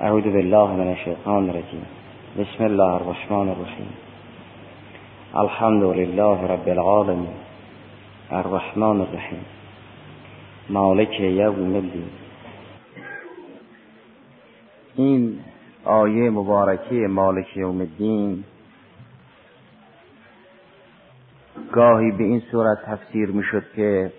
اعوذ 0.00 0.22
بالله 0.22 0.72
من 0.72 0.88
الشیطان 0.88 1.50
الرجیم 1.50 1.86
بسم 2.38 2.64
الله 2.64 2.92
الرحمن 2.94 3.48
الرحیم 3.48 3.88
الحمد 5.34 5.82
لله 5.82 6.46
رب 6.46 6.68
العالمین 6.68 7.36
الرحمن 8.30 9.00
الرحیم 9.00 9.44
مالک 10.70 11.20
یوم 11.20 11.74
الدین. 11.74 12.08
این 14.96 15.38
آیه 15.84 16.30
مبارکه 16.30 16.94
مالک 16.94 17.56
یوم 17.56 17.80
الدین 17.80 18.44
گاهی 21.72 22.10
به 22.10 22.24
این 22.24 22.42
صورت 22.50 22.78
تفسیر 22.86 23.30
می 23.30 23.42
شد 23.42 23.64
که 23.76 24.12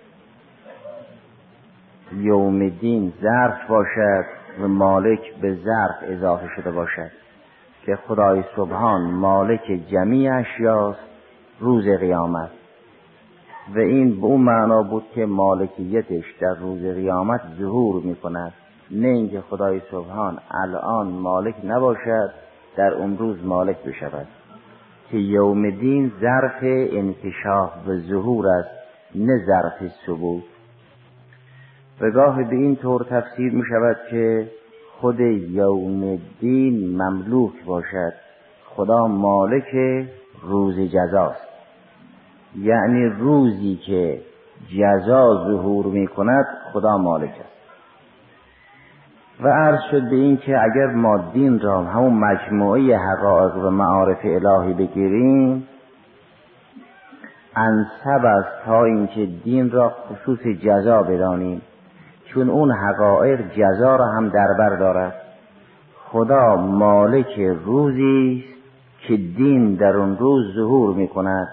یوم 2.16 2.68
دین 2.68 3.12
ظرف 3.22 3.68
باشد. 3.68 4.37
مالک 4.66 5.20
به 5.40 5.54
ظرف 5.54 5.96
اضافه 6.02 6.48
شده 6.56 6.70
باشد 6.70 7.10
که 7.86 7.96
خدای 7.96 8.44
سبحان 8.56 9.00
مالک 9.00 9.80
جمیع 9.90 10.34
اشیاست 10.34 11.00
روز 11.60 11.84
قیامت. 11.84 12.50
و 13.74 13.78
این 13.78 14.20
به 14.20 14.26
اون 14.26 14.40
معنا 14.40 14.82
بود 14.82 15.04
که 15.14 15.26
مالکیتش 15.26 16.24
در 16.40 16.54
روز 16.60 16.82
قیامت 16.82 17.40
ظهور 17.58 18.02
می 18.02 18.16
کند 18.16 18.52
نه 18.90 19.08
اینکه 19.08 19.40
خدای 19.40 19.80
سبحان 19.90 20.38
الان 20.50 21.06
مالک 21.06 21.54
نباشد 21.64 22.30
در 22.76 22.94
اون 22.94 23.18
روز 23.18 23.44
مالک 23.44 23.76
بشود. 23.84 24.26
که 25.10 25.16
یوم 25.16 25.70
دین 25.70 26.12
ظرف 26.20 26.58
انکشاف 26.92 27.70
و 27.88 27.96
ظهور 27.96 28.48
است 28.48 28.70
نه 29.14 29.46
ظرف 29.46 29.92
ثبوت. 30.06 30.44
و 32.00 32.10
گاه 32.10 32.42
به 32.42 32.56
این 32.56 32.76
طور 32.76 33.04
تفسیر 33.10 33.52
می 33.52 33.62
شود 33.68 33.96
که 34.10 34.50
خود 35.00 35.20
یوم 35.20 36.18
دین 36.40 37.02
مملوک 37.02 37.64
باشد. 37.66 38.12
خدا 38.64 39.06
مالک 39.06 39.76
روز 40.42 40.80
جزاست. 40.80 41.48
یعنی 42.56 43.04
روزی 43.04 43.80
که 43.86 44.20
جزا 44.78 45.44
ظهور 45.44 45.86
می 45.86 46.06
کند 46.06 46.46
خدا 46.72 46.98
مالک 46.98 47.30
است. 47.30 47.58
و 49.40 49.48
عرض 49.48 49.80
شد 49.90 50.10
به 50.10 50.16
این 50.16 50.36
که 50.36 50.52
اگر 50.62 50.86
ما 50.86 51.30
دین 51.32 51.60
را 51.60 51.82
همون 51.82 52.14
مجموعه 52.14 52.96
حقایق 52.96 53.56
و 53.56 53.70
معارف 53.70 54.18
الهی 54.24 54.74
بگیریم 54.74 55.68
انصب 57.56 58.24
است 58.24 58.64
تا 58.64 58.84
اینکه 58.84 59.26
دین 59.44 59.70
را 59.70 59.90
خصوص 59.90 60.38
جزا 60.62 61.02
بدانیم. 61.02 61.62
چون 62.34 62.50
اون 62.50 62.72
حقایق 62.72 63.40
جزا 63.56 63.96
را 63.96 64.06
هم 64.06 64.28
در 64.28 64.48
بر 64.58 64.76
دارد. 64.76 65.14
خدا 66.04 66.56
مالک 66.56 67.38
روزی 67.64 68.44
است 68.44 68.58
که 69.06 69.16
دین 69.16 69.74
در 69.74 69.96
اون 69.96 70.16
روز 70.18 70.54
ظهور 70.54 70.94
می 70.94 71.08
کند. 71.08 71.48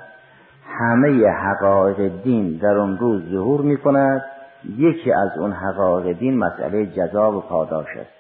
همه 0.80 1.28
حقایق 1.28 2.24
دین 2.24 2.58
در 2.58 2.78
اون 2.78 2.98
روز 2.98 3.22
ظهور 3.32 3.62
می 3.62 3.78
کند. 3.78 4.22
یکی 4.78 5.12
از 5.12 5.38
اون 5.38 5.52
حقایق 5.52 6.18
دین 6.18 6.38
مسئله 6.38 6.86
جزا 6.86 7.32
و 7.32 7.42
پاداش 7.42 7.88
است. 7.98 8.16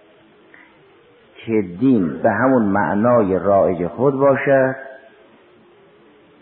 که 1.45 1.61
دین 1.79 2.21
به 2.23 2.31
همون 2.31 2.61
معنای 2.61 3.39
رایج 3.39 3.87
خود 3.87 4.13
باشد 4.13 4.75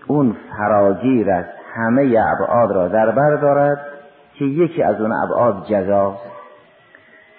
اون 0.07 0.35
فراگیر 0.57 1.31
است 1.31 1.49
همه 1.73 2.15
ابعاد 2.27 2.71
را 2.71 2.87
در 2.87 3.11
بر 3.11 3.35
دارد. 3.35 3.92
که 4.33 4.45
یکی 4.45 4.83
از 4.83 5.01
اون 5.01 5.11
ابعاد 5.11 5.65
جزاست 5.69 6.33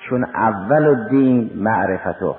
چون 0.08 0.24
اول 0.24 1.08
دین 1.10 1.50
معرفتو 1.54 2.36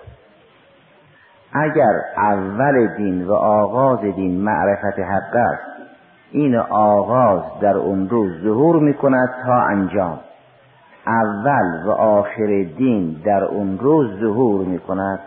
اگر 1.53 1.94
اول 2.17 2.88
دین 2.97 3.28
و 3.28 3.34
آغاز 3.34 4.00
دین 4.00 4.42
معرفت 4.42 5.00
حق 5.00 5.36
است 5.36 5.75
این 6.31 6.56
آغاز 6.70 7.41
در 7.62 7.78
اون 7.78 8.09
روز 8.09 8.31
ظهور 8.44 8.79
می 8.79 8.94
کند 8.94 9.29
تا 9.46 9.53
انجام. 9.53 10.19
اول 11.08 11.85
و 11.85 11.91
آخر 11.91 12.66
دین 12.78 13.22
در 13.25 13.44
اون 13.44 13.79
روز 13.79 14.19
ظهور 14.19 14.66
می 14.66 14.79
کند 14.79 15.19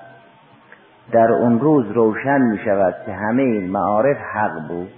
در 1.12 1.32
اون 1.32 1.60
روز 1.60 1.86
روشن 1.90 2.40
می 2.40 2.58
شود 2.58 2.94
که 3.06 3.12
همه 3.12 3.42
این 3.42 3.70
معارف 3.70 4.16
حق 4.16 4.68
بود. 4.68 4.88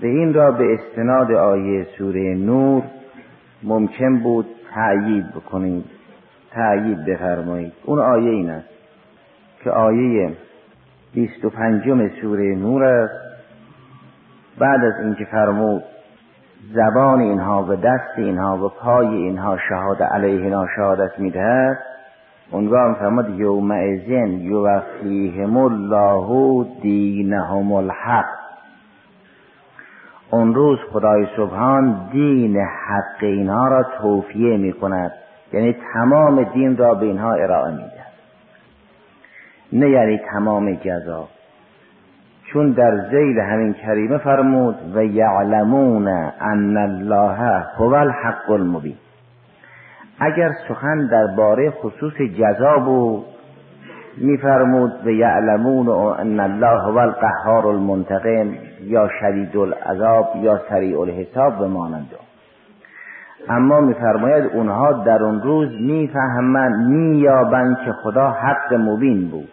به 0.00 0.08
این 0.08 0.34
را 0.34 0.50
به 0.50 0.74
استناد 0.74 1.32
آیه 1.32 1.86
سوره 1.98 2.34
نور 2.34 2.82
ممکن 3.64 4.18
بود 4.18 4.46
تأیید 4.74 5.30
بکنید. 5.30 5.84
تأیید 6.50 7.04
بفرمایید. 7.04 7.72
اون 7.84 7.98
آیه 7.98 8.30
این 8.30 8.50
است 8.50 8.68
که 9.64 9.70
آیه 9.70 10.32
بیست 11.14 11.44
و 11.44 11.50
پنجم 11.50 12.08
سوره 12.08 12.54
نور 12.54 12.84
است. 12.84 13.24
بعد 14.58 14.84
از 14.84 15.00
اینکه 15.04 15.24
فرمود 15.24 15.82
زبان 16.72 17.20
اینها 17.20 17.66
و 17.68 17.76
دست 17.76 18.18
اینها 18.18 18.66
و 18.66 18.68
پای 18.68 19.06
اینها 19.06 19.58
شهاد 19.68 20.02
علیهنا 20.02 20.66
شهادت 20.76 21.18
می‌دهد 21.18 21.78
اونگاه 22.50 22.94
فرمود 22.98 23.40
یومئذن 23.40 24.28
یوفیهم 24.28 25.56
الله 25.56 26.66
دینهم 26.82 27.72
الحق. 27.72 28.43
اون 30.34 30.54
روز 30.54 30.78
خدای 30.92 31.26
سبحان 31.36 32.08
دین 32.12 32.56
حق 32.56 33.22
اینها 33.22 33.68
را 33.68 33.82
توفیه 33.82 34.56
می 34.56 34.72
کند 34.72 35.12
یعنی 35.52 35.76
تمام 35.92 36.42
دین 36.42 36.76
را 36.76 36.94
به 36.94 37.06
اینها 37.06 37.32
ارائه 37.32 37.70
می‌دهد. 37.70 38.12
نه 39.72 39.90
یعنی 39.90 40.20
تمام 40.32 40.74
جزا. 40.74 41.28
چون 42.44 42.70
در 42.70 43.08
زیل 43.10 43.38
همین 43.38 43.72
کریمه 43.72 44.18
فرمود 44.18 44.76
و 44.94 45.04
یعلمون 45.04 46.08
ان 46.40 46.76
الله 46.76 47.64
هو 47.78 47.94
الحق 47.94 48.50
المبین. 48.50 48.96
اگر 50.20 50.50
سخن 50.68 51.06
درباره 51.06 51.70
خصوص 51.70 52.14
جزا 52.14 52.78
بود 52.78 53.24
میفرمود 54.16 54.92
و 55.06 55.10
یعلمون 55.10 55.88
ان 55.88 56.40
الله 56.40 56.80
هو 56.80 56.98
القهار 56.98 57.66
المنتقم 57.66 58.54
یا 58.80 59.08
شدید 59.20 59.56
العذاب 59.56 60.28
یا 60.36 60.60
سریع 60.68 61.00
الحساب 61.00 61.60
و 61.60 61.68
مانند 61.68 62.10
اما 63.48 63.80
میفرماید 63.80 64.44
اونها 64.44 64.92
در 64.92 65.22
اون 65.22 65.42
روز 65.42 65.68
می‌فهمند 65.80 66.88
مییابند 66.88 67.76
که 67.84 67.92
خدا 67.92 68.30
حق 68.30 68.74
مبین 68.74 69.28
بود. 69.30 69.48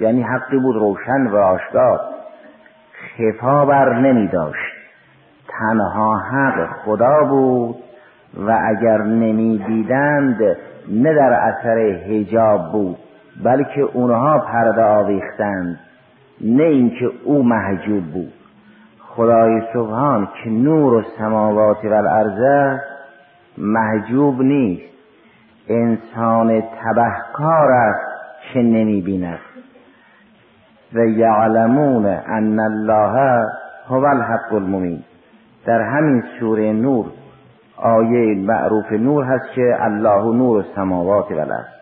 یعنی 0.00 0.22
حقی 0.22 0.58
بود 0.58 0.76
روشن 0.76 1.26
و 1.26 1.36
آشکار. 1.36 2.00
خفا 3.18 3.66
بر 3.66 3.98
نمی 3.98 4.28
داشت 4.28 4.72
تنها 5.48 6.18
حق 6.18 6.66
خدا 6.84 7.24
بود 7.24 7.76
و 8.46 8.58
اگر 8.64 9.02
نمی 9.02 9.58
دیدند 9.58 10.56
نه 10.88 11.14
در 11.14 11.32
اثر 11.32 11.78
هجاب 11.78 12.72
بود. 12.72 12.96
بلکه 13.44 13.80
اونها 13.80 14.38
پرده 14.38 14.82
آویختند 14.82 15.80
نه 16.40 16.62
اینکه 16.62 17.10
او 17.24 17.42
محجوب 17.42 18.04
بود. 18.04 18.32
خدای 18.98 19.62
سبحان 19.72 20.28
که 20.44 20.50
نور 20.50 20.94
و 20.94 21.02
سماوات 21.18 21.84
و 21.84 21.94
الارض 21.94 22.78
محجوب 23.58 24.42
نیست. 24.42 24.90
انسان 25.68 26.60
تبهکار 26.60 27.72
است 27.72 28.10
که 28.52 28.58
نمی 28.58 29.00
بیند 29.00 29.38
و 30.92 30.98
یعلمون 30.98 32.06
ان 32.06 32.60
الله 32.60 33.46
هو 33.88 34.04
الحق 34.04 34.52
المبین. 34.52 35.02
در 35.66 35.82
همین 35.82 36.22
سوره 36.40 36.72
نور 36.72 37.06
آیه 37.76 38.34
معروف 38.34 38.92
نور 38.92 39.24
هست 39.24 39.52
که 39.54 39.76
الله 39.80 40.36
نور 40.36 40.56
السماوات 40.56 41.30
و 41.30 41.34
الارض 41.34 41.79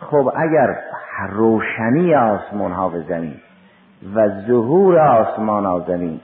خب 0.00 0.32
اگر 0.36 0.76
روشنی 1.28 2.14
آسمان 2.14 2.72
ها 2.72 2.88
و 2.88 3.00
زمین 3.08 3.34
و 4.14 4.28
ظهور 4.46 4.98
آسمان 4.98 5.66
ها 5.66 5.84
زمین 5.88 6.20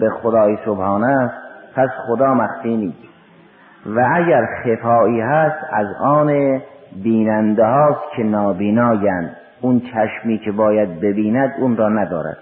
به 0.00 0.10
خدای 0.10 0.58
سبحانه 0.64 1.06
است 1.06 1.34
پس 1.74 1.88
خدا 2.06 2.34
مخفی 2.34 2.76
نیست. 2.76 3.12
و 3.86 4.08
اگر 4.12 4.46
خفایی 4.64 5.20
هست 5.20 5.64
از 5.72 5.86
آن 6.00 6.60
بیننده 7.02 7.64
هاست 7.64 8.00
که 8.16 8.22
نابینایند. 8.22 9.36
اون 9.60 9.80
چشمی 9.80 10.38
که 10.38 10.52
باید 10.52 11.00
ببیند 11.00 11.52
اون 11.58 11.76
را 11.76 11.88
ندارد. 11.88 12.38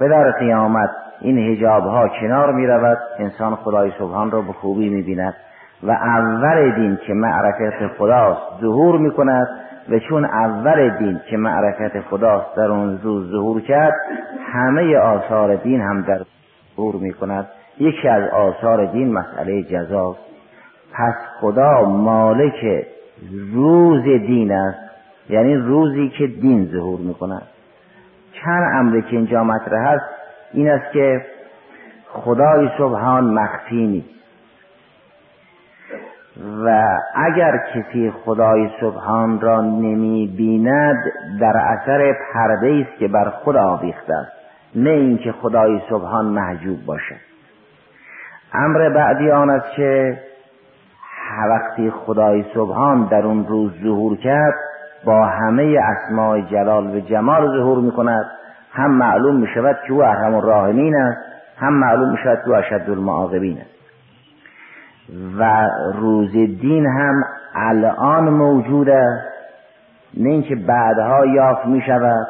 و 0.00 0.08
در 0.08 0.30
قیامت 0.30 0.90
این 1.20 1.38
هجاب 1.38 1.82
ها 1.82 2.08
کنار 2.08 2.52
می 2.52 2.66
رود 2.66 2.98
انسان 3.18 3.56
خدای 3.56 3.92
سبحان 3.98 4.30
را 4.30 4.42
به 4.42 4.52
خوبی 4.52 4.88
می 4.88 5.02
بیند 5.02 5.34
و 5.82 5.90
اول 5.90 6.70
دین 6.70 6.98
که 7.06 7.14
معرفت 7.14 7.96
خداست 7.98 8.60
ظهور 8.60 8.98
می 8.98 9.10
کند 9.10 9.48
و 9.88 9.98
چون 9.98 10.24
اول 10.24 10.90
دین 10.98 11.20
که 11.30 11.36
معرفت 11.36 12.00
خداست 12.00 12.56
در 12.56 12.70
اون 12.70 12.98
روز 13.02 13.30
ظهور 13.30 13.60
کرد 13.60 13.94
همه 14.52 14.96
آثار 14.96 15.56
دین 15.56 15.80
هم 15.80 16.02
در 16.02 16.20
ظهور 16.76 16.94
می 16.96 17.12
کند 17.12 17.48
یکی 17.80 18.08
از 18.08 18.30
آثار 18.30 18.86
دین 18.86 19.12
مسئله 19.12 19.62
جزاست. 19.62 20.18
پس 20.92 21.14
خدا 21.40 21.84
مالک 21.84 22.86
روز 23.52 24.02
دین 24.02 24.52
است 24.52 24.78
یعنی 25.30 25.54
روزی 25.54 26.08
که 26.08 26.26
دین 26.26 26.68
ظهور 26.72 27.00
می‌کند. 27.00 27.42
چند 28.32 28.72
امری 28.74 29.02
که 29.02 29.16
اینجا 29.16 29.44
مطرح 29.44 29.92
هست 29.92 30.04
این 30.52 30.70
است 30.70 30.92
که 30.92 31.26
خدای 32.12 32.68
سبحان 32.78 33.24
مخفی 33.24 33.86
نیست. 33.86 34.17
و 36.64 36.98
اگر 37.14 37.60
کسی 37.74 38.10
خدای 38.24 38.70
سبحان 38.80 39.40
را 39.40 39.60
نمی 39.60 40.34
بیند 40.36 41.12
در 41.40 41.56
اثر 41.56 42.16
پرده 42.32 42.86
است 42.86 42.98
که 42.98 43.08
بر 43.08 43.30
خود 43.30 43.56
آویخته 43.56 44.14
است 44.14 44.32
نه 44.74 44.90
اینکه 44.90 45.32
خدای 45.32 45.80
سبحان 45.90 46.24
محجوب 46.24 46.86
باشد 46.86 47.16
امر 48.52 48.88
بعدی 48.88 49.30
آن 49.30 49.50
است 49.50 49.76
که 49.76 50.18
وقتی 51.48 51.90
خدای 51.90 52.44
سبحان 52.54 53.04
در 53.04 53.26
اون 53.26 53.46
روز 53.46 53.72
ظهور 53.82 54.16
کرد 54.16 54.54
با 55.04 55.26
همه 55.26 55.78
اسماع 55.82 56.40
جلال 56.40 56.96
و 56.96 57.00
جمال 57.00 57.46
ظهور 57.46 57.78
می 57.78 57.92
کند 57.92 58.26
هم 58.72 58.90
معلوم 58.90 59.36
می 59.36 59.46
شود 59.54 59.78
که 59.86 59.92
او 59.92 60.04
ارحم 60.04 60.34
الراحمین 60.34 60.96
است 60.96 61.20
هم 61.56 61.74
معلوم 61.74 62.10
می 62.10 62.18
شود 62.24 62.38
که 62.44 62.48
او 62.48 62.54
اشد 62.56 62.90
المعاقبین 62.90 63.58
است. 63.58 63.77
و 65.38 65.68
روز 65.94 66.32
دین 66.32 66.86
هم 66.86 67.24
الان 67.54 68.28
موجود 68.28 68.88
است 68.88 69.28
نه 70.16 70.28
اینکه 70.28 70.56
بعدها 70.56 71.26
یافت 71.26 71.66
می 71.66 71.82
شود 71.82 72.26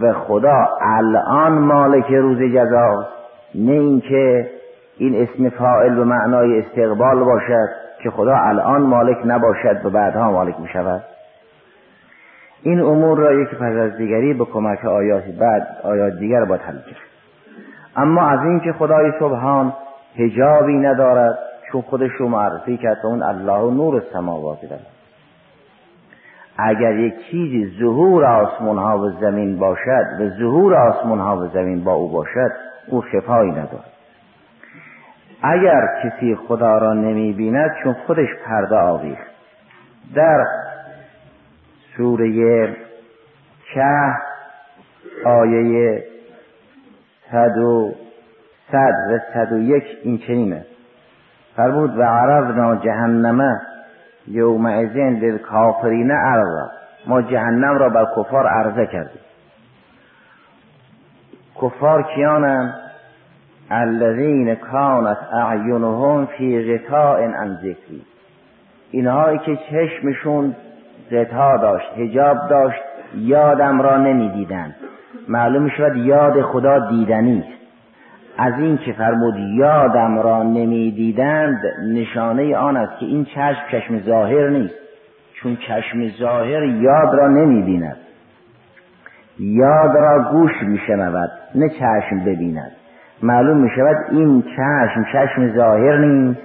و 0.00 0.12
خدا 0.12 0.68
الان 0.80 1.52
مالک 1.52 2.06
روز 2.06 2.38
جزاست 2.38 3.08
نه 3.54 3.72
اینکه 3.72 4.50
این 4.98 5.22
اسم 5.22 5.48
فائل 5.48 5.94
به 5.94 6.04
معنای 6.04 6.58
استقبال 6.58 7.24
باشد 7.24 7.68
که 8.02 8.10
خدا 8.10 8.36
الان 8.36 8.82
مالک 8.82 9.18
نباشد 9.24 9.80
و 9.84 9.90
بعدها 9.90 10.30
مالک 10.30 10.60
می 10.60 10.68
شود 10.68 11.02
این 12.62 12.80
امور 12.80 13.18
را 13.18 13.32
یکی 13.32 13.56
پس 13.56 13.76
از 13.76 13.96
دیگری 13.96 14.34
به 14.34 14.44
کمک 14.44 14.84
آیات 14.84 15.24
بعد 15.24 15.66
آیات 15.82 16.12
دیگر 16.18 16.44
باید 16.44 16.60
حل 16.60 16.78
کرد. 16.78 17.10
اما 17.96 18.28
از 18.28 18.40
اینکه 18.44 18.72
خدای 18.72 19.12
سبحان 19.20 19.72
هجابی 20.16 20.78
ندارد 20.78 21.38
چون 21.72 21.82
خودش 21.82 22.10
رو 22.18 22.28
معرفی 22.28 22.76
کرد 22.76 22.98
اون 23.04 23.22
الله 23.22 23.74
نور 23.74 24.02
سماوات 24.12 24.60
دارد 24.62 24.86
اگر 26.58 26.98
یک 26.98 27.14
چیزی 27.30 27.76
ظهور 27.80 28.24
آسمان 28.24 28.78
ها 28.78 28.98
و 28.98 29.10
زمین 29.10 29.58
باشد 29.58 30.20
و 30.20 30.28
ظهور 30.28 30.74
آسمان 30.74 31.18
ها 31.20 31.36
و 31.36 31.46
زمین 31.46 31.84
با 31.84 31.92
او 31.92 32.12
باشد 32.12 32.50
او 32.86 33.00
خفایی 33.00 33.50
ندارد. 33.50 33.90
اگر 35.42 35.88
کسی 36.02 36.36
خدا 36.36 36.78
را 36.78 36.92
نمی 36.92 37.32
بیند 37.32 37.70
چون 37.82 37.92
خودش 38.06 38.28
پرده 38.44 38.76
آویخت. 38.76 39.30
در 40.14 40.46
سوره 41.96 42.76
که 43.74 44.14
آیه 45.24 46.04
صد 47.30 47.58
و 47.58 47.94
صد 48.72 48.94
و 49.12 49.18
صد 49.34 49.52
و 49.52 49.58
یک 49.58 49.84
این 50.02 50.18
چنینه. 50.18 50.66
فرمود 51.60 51.98
و 51.98 52.02
عرضنا 52.02 52.76
جهنمه 52.76 53.60
یومئذین 54.28 55.18
للکافرین 55.18 56.10
عرضا 56.10 56.70
ما 57.06 57.22
جهنم 57.22 57.78
را 57.78 57.88
بر 57.88 58.06
کفار 58.16 58.46
عرضه 58.46 58.86
کردیم. 58.86 59.20
کفار 61.62 62.02
کیانند 62.02 62.74
الذین 63.70 64.54
کانت 64.54 65.18
اعینهم 65.32 66.26
فی 66.26 66.78
غطاء 66.78 67.20
عن 67.20 67.54
ذکری. 67.54 68.02
اینهایی 68.90 69.38
که 69.38 69.58
چشمشون 69.70 70.56
غطا 71.12 71.56
داشت 71.56 71.98
هجاب 71.98 72.36
داشت 72.50 72.82
یادم 73.14 73.82
را 73.82 73.96
نمی‌دیدند 73.96 74.74
معلوم 75.28 75.68
شود 75.68 75.96
یاد 75.96 76.42
خدا 76.42 76.78
دیدنی 76.78 77.38
است. 77.38 77.59
از 78.38 78.52
این 78.58 78.78
که 78.78 78.92
فرمود 78.92 79.34
یادم 79.36 80.18
را 80.18 80.42
نمی‌دیدند 80.42 81.60
نشانه 81.94 82.56
آن 82.56 82.76
است 82.76 82.98
که 83.00 83.06
این 83.06 83.24
چشم 83.24 83.62
چشم 83.70 84.00
ظاهر 84.00 84.48
نیست 84.48 84.74
چون 85.34 85.56
چشم 85.56 86.08
ظاهر 86.18 86.62
یاد 86.62 87.14
را 87.14 87.28
نمی‌بیند. 87.28 87.96
یاد 89.38 89.96
را 89.96 90.30
گوش 90.32 90.62
میشنود 90.62 91.30
نه 91.54 91.68
چشم 91.68 92.24
ببیند. 92.26 92.72
معلوم 93.22 93.56
می 93.56 93.70
شود 93.76 93.96
این 94.10 94.42
چشم 94.42 95.04
چشم 95.12 95.54
ظاهر 95.56 95.96
نیست 95.96 96.40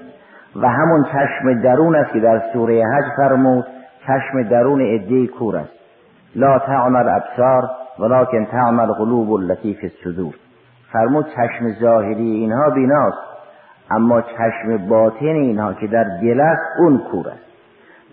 و 0.56 0.70
همون 0.70 1.04
چشم 1.04 1.62
درون 1.62 1.96
است 1.96 2.14
که 2.14 2.20
در 2.20 2.42
سوره 2.54 2.84
حج 2.86 3.06
فرمود 3.18 3.66
چشم 4.08 4.44
درون 4.44 4.82
عده 4.82 5.28
کور 5.28 5.58
است. 5.58 5.74
لا 6.36 6.60
تعمل 6.60 7.10
ابصار 7.10 7.64
ولکن 8.00 8.46
تعمل 8.46 8.86
قلوب 8.86 9.34
التي 9.34 9.74
في 9.74 9.86
الصدور. 9.86 10.34
فرمود 10.96 11.26
چشم 11.26 11.72
ظاهری 11.82 12.32
اینها 12.32 12.70
بیناست 12.70 13.18
اما 13.92 14.22
چشم 14.22 14.88
باطن 14.90 15.26
اینها 15.26 15.74
که 15.74 15.88
در 15.88 16.04
دل 16.22 16.40
است 16.40 16.80
اون 16.80 16.98
کور 16.98 17.28
است. 17.28 17.46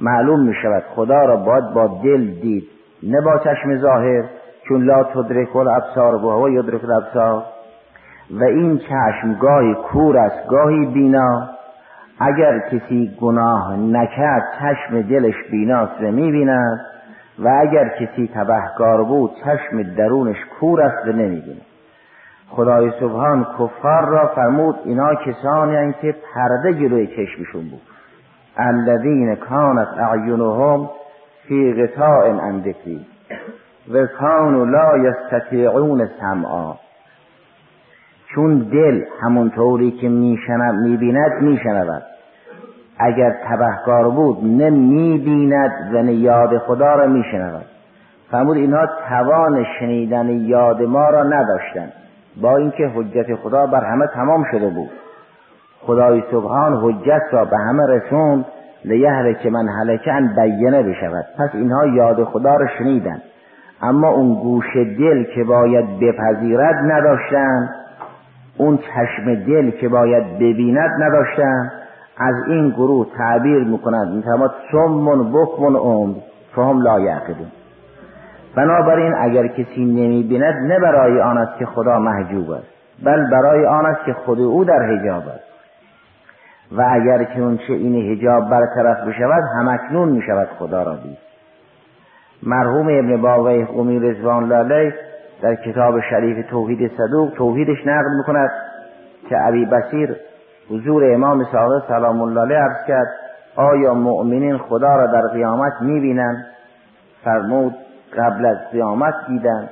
معلوم 0.00 0.40
می 0.40 0.54
شود 0.62 0.82
خدا 0.94 1.24
را 1.24 1.36
باید 1.36 1.64
با 1.74 2.00
دل 2.04 2.26
دید 2.26 2.64
نه 3.02 3.20
با 3.20 3.38
چشم 3.38 3.78
ظاهر 3.78 4.24
چون 4.68 4.84
لا 4.84 5.04
تدرک 5.04 5.56
الابصار 5.56 6.14
و 6.14 6.30
هو 6.30 6.50
یدرک 6.50 6.84
الابصار. 6.84 7.42
و 8.30 8.44
این 8.44 8.78
چشم 8.78 9.34
گاهی 9.40 9.74
کور 9.74 10.18
است 10.18 10.48
گاهی 10.48 10.86
بینا. 10.86 11.48
اگر 12.20 12.58
کسی 12.58 13.16
گناه 13.20 13.76
نکرد 13.76 14.42
چشم 14.58 15.02
دلش 15.02 15.34
بیناست 15.50 16.00
و 16.00 16.04
می‌بیند 16.04 16.80
و 17.38 17.48
اگر 17.60 17.88
کسی 17.88 18.30
تبهکار 18.34 19.04
بود 19.04 19.30
چشم 19.44 19.82
درونش 19.82 20.38
کور 20.60 20.82
است 20.82 21.08
و 21.08 21.12
نمی‌بیند. 21.12 21.71
خدای 22.56 22.92
سبحان 23.00 23.46
کفار 23.58 24.04
را 24.04 24.26
فرمود 24.26 24.74
اینا 24.84 25.14
کسانی 25.14 25.76
هستند 25.76 25.94
که 26.00 26.14
پرده 26.34 26.74
جلوی 26.74 27.06
چشمشون 27.06 27.68
بود. 27.68 27.80
الذین 28.56 29.34
کانت 29.34 29.88
اعینهم 29.98 30.90
فی 31.48 31.74
غطاء 31.82 32.26
عن 32.26 32.64
و 33.92 34.06
کانوا 34.06 34.64
لا 34.64 34.98
یستطیعون 34.98 36.08
سمعا. 36.20 36.74
چون 38.34 38.58
دل 38.58 39.04
همونطوری 39.22 39.90
که 39.90 40.08
میشنب 40.08 40.74
می‌بیند 40.74 41.42
میشنود. 41.42 42.02
اگر 42.98 43.30
تبهکار 43.30 44.10
بود 44.10 44.44
نه 44.44 44.70
می‌بیند 44.70 45.94
و 45.94 46.02
نه 46.02 46.12
یاد 46.12 46.58
خدا 46.58 46.94
را 46.94 47.06
میشنود. 47.06 47.64
فرمود 48.30 48.56
اینها 48.56 48.86
توان 49.08 49.66
شنیدن 49.78 50.28
یاد 50.28 50.82
ما 50.82 51.10
را 51.10 51.22
نداشتند. 51.22 51.92
با 52.40 52.56
اینکه 52.56 52.88
حجت 52.94 53.34
خدا 53.34 53.66
بر 53.66 53.84
همه 53.84 54.06
تمام 54.06 54.44
شده 54.50 54.68
بود. 54.68 54.90
خدای 55.80 56.22
سبحان 56.30 56.74
حجت 56.82 57.22
را 57.32 57.44
به 57.44 57.56
همه 57.56 57.86
رسوند 57.86 58.44
که 59.42 59.50
من 59.50 59.68
هلکه 59.68 60.12
ان 60.12 60.34
بینه 60.36 60.82
بشود. 60.82 61.24
پس 61.38 61.50
اینها 61.54 61.86
یاد 61.86 62.24
خدا 62.24 62.56
را 62.56 62.66
شنیدند 62.78 63.22
اما 63.82 64.08
اون 64.08 64.34
گوش 64.34 64.76
دل 64.76 65.24
که 65.34 65.44
باید 65.44 66.00
بپذیرد 66.00 66.92
نداشتند 66.92 67.74
اون 68.58 68.78
چشم 68.78 69.34
دل 69.34 69.70
که 69.70 69.88
باید 69.88 70.38
ببیند 70.38 71.02
نداشتن. 71.02 71.70
از 72.18 72.34
این 72.46 72.70
گروه 72.70 73.06
تعبیر 73.18 73.64
می‌کنند. 73.64 74.14
می‌تواند 74.14 74.50
سمون 74.72 75.32
بکمون 75.32 75.76
عمر. 75.76 76.14
فهم 76.54 76.82
لا 76.82 77.00
یعقلون. 77.00 77.61
بنابراین 78.56 79.14
اگر 79.14 79.46
کسی 79.46 79.84
نمی‌بیند 79.84 80.54
نه 80.54 80.78
برای 80.78 81.20
آن 81.20 81.38
است 81.38 81.58
که 81.58 81.66
خدا 81.66 81.98
محجوب 81.98 82.50
است 82.50 82.66
بل 83.04 83.30
برای 83.30 83.66
آن 83.66 83.86
است 83.86 84.04
که 84.04 84.12
خود 84.12 84.40
او 84.40 84.64
در 84.64 84.82
حجاب 84.82 85.22
است. 85.28 85.52
و 86.72 86.82
اگر 86.90 87.24
که 87.24 87.40
اون 87.40 87.56
چه 87.56 87.72
این 87.72 88.12
حجاب 88.12 88.50
برطرف 88.50 89.08
بشود 89.08 89.42
همکنون 89.58 90.08
می‌شود 90.08 90.48
خدا 90.58 90.82
را 90.82 90.96
دید. 90.96 91.18
مرحوم 92.42 92.88
ابن 92.88 93.22
باوی 93.22 93.64
قومی 93.64 94.00
رزوان 94.00 94.48
لاله 94.48 94.94
در 95.42 95.54
کتاب 95.54 96.00
شریف 96.10 96.50
توحید 96.50 96.92
صدوق 96.98 97.30
توحیدش 97.36 97.86
نقل 97.86 98.16
می‌کند 98.18 98.50
که 99.28 99.36
عبی 99.36 99.66
بسیر 99.66 100.16
حضور 100.70 101.14
امام 101.14 101.44
صادق 101.52 101.88
سلام 101.88 102.22
الله 102.22 102.40
علیه 102.40 102.56
عرض 102.56 102.86
کرد 102.88 103.08
آیا 103.56 103.94
مؤمنین 103.94 104.58
خدا 104.58 104.96
را 104.96 105.06
در 105.06 105.28
قیامت 105.32 105.72
می‌بینند؟ 105.80 106.46
فرمود 107.24 107.74
قبل 108.16 108.46
از 108.46 108.56
قیامت 108.72 109.14
دیدن. 109.28 109.68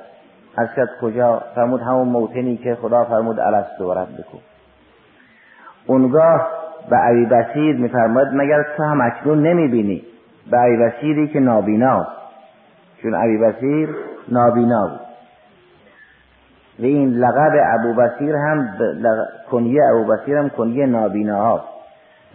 از 0.56 0.68
کجا؟ 1.00 1.42
فرمود 1.54 1.80
همون 1.80 2.08
موتنی 2.08 2.56
که 2.56 2.74
خدا 2.74 3.04
فرمود 3.04 3.40
الست 3.40 3.80
و 3.80 3.94
بکن. 3.94 4.38
اونگاه 5.86 6.48
به 6.90 6.96
عبی 6.96 7.26
بسیر 7.26 7.76
میفرماید 7.76 8.28
مگر 8.32 8.62
تو 8.76 8.82
هم 8.82 9.00
اکنون 9.00 9.42
نمی‌بینی؟ 9.42 10.02
به 10.50 10.56
عبی 10.56 10.76
بسیری 10.76 11.28
که 11.28 11.40
نابیناست. 11.40 12.10
چون 13.02 13.14
عبی 13.14 13.38
بسیر 13.38 13.88
نابینا 14.28 14.88
بود. 14.88 15.00
و 16.80 16.82
این 16.82 17.10
لقب 17.10 17.52
ابو 17.78 17.94
بسیر 17.94 18.36
هم 18.36 18.68
کنیه 19.50 19.82
ابو 19.84 20.04
بسیر 20.04 20.36
هم 20.36 20.48
کنیه 20.48 20.86
نابینا 20.86 21.42
هاست 21.42 21.64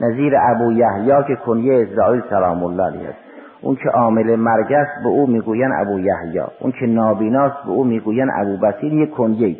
نظیر 0.01 0.33
ابو 0.37 0.71
یحیی 0.71 1.23
که 1.27 1.35
کنیه 1.35 1.87
اسرائیل 1.87 2.23
سلام 2.29 2.63
الله 2.63 2.83
علیه 2.83 3.24
اون 3.61 3.75
که 3.75 3.89
عامل 3.89 4.35
مرگ 4.35 4.73
است 4.73 5.03
به 5.03 5.09
او 5.09 5.27
می‌گوین 5.27 5.71
ابو 5.71 5.99
یحیی. 5.99 6.41
اون 6.59 6.71
که 6.71 6.85
نابیناست 6.85 7.63
به 7.65 7.71
او 7.71 7.83
می‌گوین 7.83 8.31
ابو 8.35 8.57
بصیر 8.57 8.93
یک 8.93 9.11
کنیه 9.11 9.55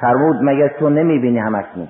فرمود 0.00 0.36
مگر 0.42 0.68
تو 0.68 0.88
نمی‌بینی 0.88 1.38
همکنون 1.38 1.88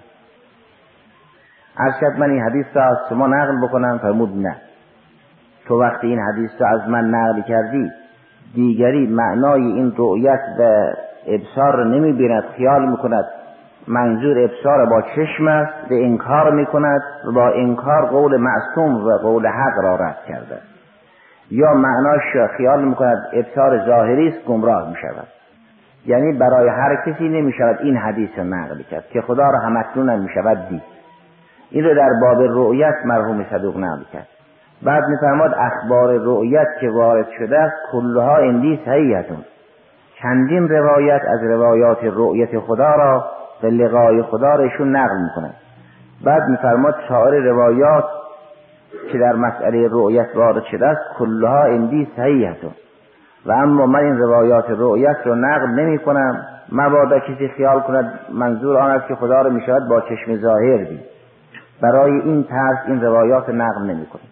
ارشد 1.79 2.19
من 2.19 2.31
این 2.31 2.43
حدیث 2.43 2.67
را 2.75 2.85
از 2.85 2.97
شما 3.09 3.27
نقل 3.27 3.67
بکنم. 3.67 3.99
فرمود 4.03 4.37
نه. 4.37 4.57
تو 5.67 5.81
وقتی 5.81 6.07
این 6.07 6.21
حدیث 6.21 6.51
را 6.59 6.69
از 6.69 6.89
من 6.89 7.05
نقل 7.05 7.41
کردی 7.41 7.91
دیگری 8.55 9.07
معنای 9.07 9.63
این 9.63 9.93
رؤیت 9.97 10.41
و 10.59 10.63
ابصار 11.27 11.77
را 11.77 11.85
نمی‌بیند 11.85 12.45
خیال 12.57 12.89
می‌کند. 12.89 13.25
منظور 13.89 14.39
ابصار 14.39 14.87
با 14.87 15.03
چشم 15.03 15.49
است 15.49 15.89
به 15.89 16.05
انکار 16.05 16.55
می‌کند 16.55 17.01
و 17.29 17.33
با 17.33 17.49
انکار 17.49 18.07
قول 18.07 18.37
معصوم 18.37 19.07
و 19.07 19.19
قول 19.19 19.47
حق 19.47 19.79
را 19.83 19.97
رد 19.97 20.19
کرده. 20.29 20.59
یا 21.51 21.75
معناش 21.75 22.51
خیال 22.57 22.85
می‌کند 22.85 23.19
ابصار 23.33 23.87
ظاهری 23.87 24.29
است 24.29 24.45
گمراه 24.47 24.89
می‌شود. 24.89 25.29
یعنی 26.07 26.33
برای 26.33 26.69
هر 26.69 26.97
کسی 27.07 27.29
نمی‌شود 27.29 27.79
این 27.81 27.97
حدیث 27.97 28.31
را 28.37 28.45
نقل 28.45 28.83
کرد 28.91 29.05
که 29.09 29.21
خدا 29.21 29.51
را 29.51 29.59
همکنون 29.59 30.11
هم 30.11 30.21
می‌شود 30.21 30.69
دید. 30.69 30.83
این 31.71 31.85
رو 31.85 31.95
در 31.95 32.11
باب 32.21 32.43
رؤیت 32.43 32.95
مرحوم 33.05 33.45
صدوق 33.51 33.77
نقل 33.77 34.03
کرد. 34.13 34.27
بعد 34.83 35.05
میفرماد 35.05 35.55
اخبار 35.55 36.19
رؤیت 36.19 36.69
که 36.81 36.91
وارد 36.91 37.27
شده 37.39 37.59
است 37.59 37.77
کلها 37.93 38.37
اندی 38.37 38.81
صحیحتون. 38.85 39.45
چندین 40.23 40.69
روایت 40.69 41.23
از 41.29 41.43
روایات 41.43 41.99
رؤیت 42.03 42.59
خدا 42.59 42.95
را 42.95 43.25
به 43.63 43.71
لقای 43.71 44.23
خدا 44.23 44.55
را 44.55 44.65
ایشون 44.65 44.97
نقل 44.97 45.17
می‌کنند. 45.23 45.55
بعد 46.25 46.49
میفرماد 46.49 46.95
سایر 47.09 47.43
روایات 47.43 48.05
که 49.13 49.19
در 49.19 49.33
مسئله 49.33 49.89
رؤیت 49.91 50.29
وارد 50.35 50.63
شده 50.71 50.87
است 50.87 51.01
کلها 51.19 51.63
اندی 51.63 52.09
صحیحتون 52.17 52.71
و 53.47 53.53
اما 53.53 53.87
من 53.87 54.01
این 54.01 54.19
روایات 54.19 54.65
رؤیت 54.69 55.17
رو 55.25 55.35
نقل 55.35 55.67
نمی 55.67 55.99
کنم. 55.99 56.47
مبادا 56.73 57.19
کسی 57.19 57.49
خیال 57.49 57.81
کند 57.81 58.21
منظور 58.33 58.77
آن 58.77 58.91
است 58.91 59.09
که 59.09 59.15
خدا 59.15 59.43
رو 59.43 59.51
می‌شود 59.51 59.89
با 59.89 60.01
چشم 60.01 60.37
ظاهر 60.37 60.77
دید. 60.77 61.01
برای 61.83 62.21
این 62.21 62.45
طرز 62.45 62.77
این 62.87 63.01
روایات 63.01 63.49
نقل 63.49 63.83
نمی 63.83 64.07
کنم. 64.07 64.23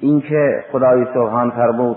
اینکه 0.00 0.64
خدای 0.72 1.04
سبحان 1.14 1.50
فرمود 1.50 1.96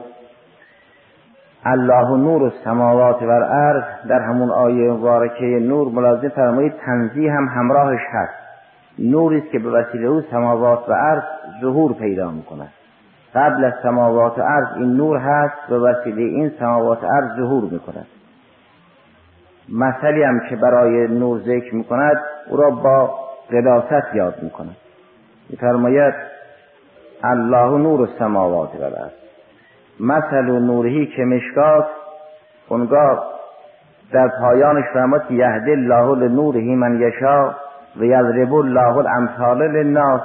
الله 1.65 2.17
نور 2.17 2.43
السماوات 2.43 3.21
و 3.21 3.29
الارض 3.29 3.83
در 4.09 4.19
همون 4.19 4.49
آیه 4.49 4.91
مبارکه 4.91 5.45
نور 5.45 5.91
ملازم 5.91 6.29
فرمایید 6.29 6.73
تنزیه 6.85 7.31
هم 7.31 7.47
همراهش 7.47 8.01
هست. 8.11 8.33
نوری 8.99 9.37
است 9.37 9.51
که 9.51 9.59
به 9.59 9.69
وسیله 9.69 10.07
او 10.07 10.21
سماوات 10.21 10.89
و 10.89 10.91
ارض 10.91 11.23
ظهور 11.62 11.94
پیدا 11.94 12.32
می‌کند 12.32 12.74
قبل 13.36 13.65
از 13.65 13.74
سماوات 13.84 14.38
و 14.38 14.41
ارض 14.41 14.68
این 14.75 14.94
نور 14.94 15.18
هست 15.18 15.70
به 15.70 15.79
وسیله 15.79 16.22
این 16.22 16.51
سماوات 16.60 17.03
و 17.03 17.06
ارض 17.06 17.36
ظهور 17.38 17.63
می‌کند. 17.63 18.08
مثلی 19.70 20.24
هم 20.24 20.39
که 20.50 20.56
برای 20.56 21.08
نور 21.08 21.39
ذکر 21.39 21.75
می‌کند 21.75 22.22
او 22.50 22.58
را 22.58 22.70
با 22.70 23.20
قداست 23.51 24.15
یاد 24.15 24.36
می‌کند. 24.44 24.75
میفرماید 25.50 26.13
الله 27.24 27.77
نور 27.77 28.01
السماوات 28.01 28.70
و 28.75 28.84
الارض. 28.84 29.12
مثل 30.00 30.60
نورهی 30.60 31.06
که 31.06 31.24
مشکات 31.24 31.88
اونگاه 32.70 33.24
در 34.12 34.27
پایانش 34.41 34.86
فرمود 34.94 35.32
یهد 35.32 35.70
الله 35.70 36.15
لنورهی 36.15 36.75
من 36.75 37.01
یشا 37.01 37.50
و 37.96 38.03
یضرب 38.03 38.53
الله 38.53 38.98
الامثال 38.98 39.62
للناس. 39.62 40.22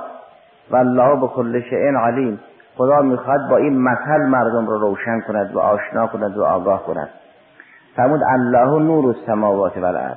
و 0.70 0.76
الله 0.76 1.20
به 1.20 1.26
کل 1.26 1.62
علیم. 1.96 2.40
خدا 2.76 3.02
می‌خواد 3.02 3.40
با 3.50 3.56
این 3.56 3.78
مثل 3.78 4.26
مردم 4.28 4.66
رو 4.66 4.78
روشن 4.78 5.20
کند 5.20 5.54
و 5.54 5.58
آشنا 5.58 6.06
کند 6.06 6.36
و 6.36 6.44
آگاه 6.44 6.86
کند. 6.86 7.08
فرمود 7.96 8.20
الله 8.28 8.82
نور 8.82 9.06
السماوات 9.06 9.76
و 9.76 9.84
الارض 9.84 10.16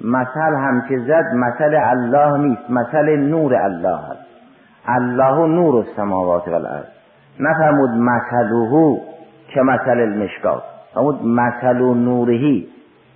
مثل 0.00 0.40
هم 0.40 0.82
که 0.88 0.98
زد 0.98 1.34
مثل 1.34 1.74
الله 1.74 2.38
نیست 2.38 2.70
مثل 2.70 3.16
نور 3.16 3.54
الله 3.54 3.96
هست 3.96 4.26
الله 4.88 5.46
نور 5.46 5.76
السماوات 5.76 6.48
و 6.48 6.54
الارض 6.54 6.86
نفرمود 7.40 7.90
مثله 7.90 9.00
که 9.48 9.62
مثل 9.62 9.90
المشکات. 10.00 10.62
فرمود 10.94 11.26
مثل 11.26 11.78
نورهی 11.78 12.68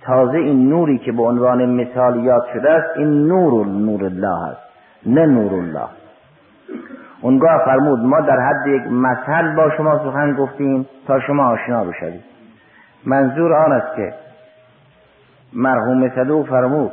تازه 0.05 0.37
این 0.37 0.69
نوری 0.69 0.97
که 0.97 1.11
به 1.11 1.23
عنوان 1.23 1.65
مثال 1.65 2.23
یاد 2.23 2.43
شده 2.53 2.71
است 2.71 2.97
این 2.97 3.27
نور 3.27 3.65
نور 3.65 4.03
الله 4.03 4.43
است 4.43 4.61
نه 5.05 5.25
نور 5.25 5.53
الله. 5.53 6.00
اونگاه 7.21 7.61
فرمود 7.65 7.99
ما 7.99 8.21
در 8.21 8.39
حد 8.39 8.67
یک 8.67 8.81
مثل 8.87 9.55
با 9.55 9.69
شما 9.69 9.97
سخن 9.97 10.33
گفتیم 10.33 10.87
تا 11.07 11.19
شما 11.19 11.47
آشنا 11.47 11.83
بشوید. 11.83 12.23
منظور 13.05 13.53
آن 13.53 13.71
است 13.71 13.95
که 13.95 14.13
مرحوم 15.53 16.09
صدوق 16.09 16.47
فرمود 16.47 16.91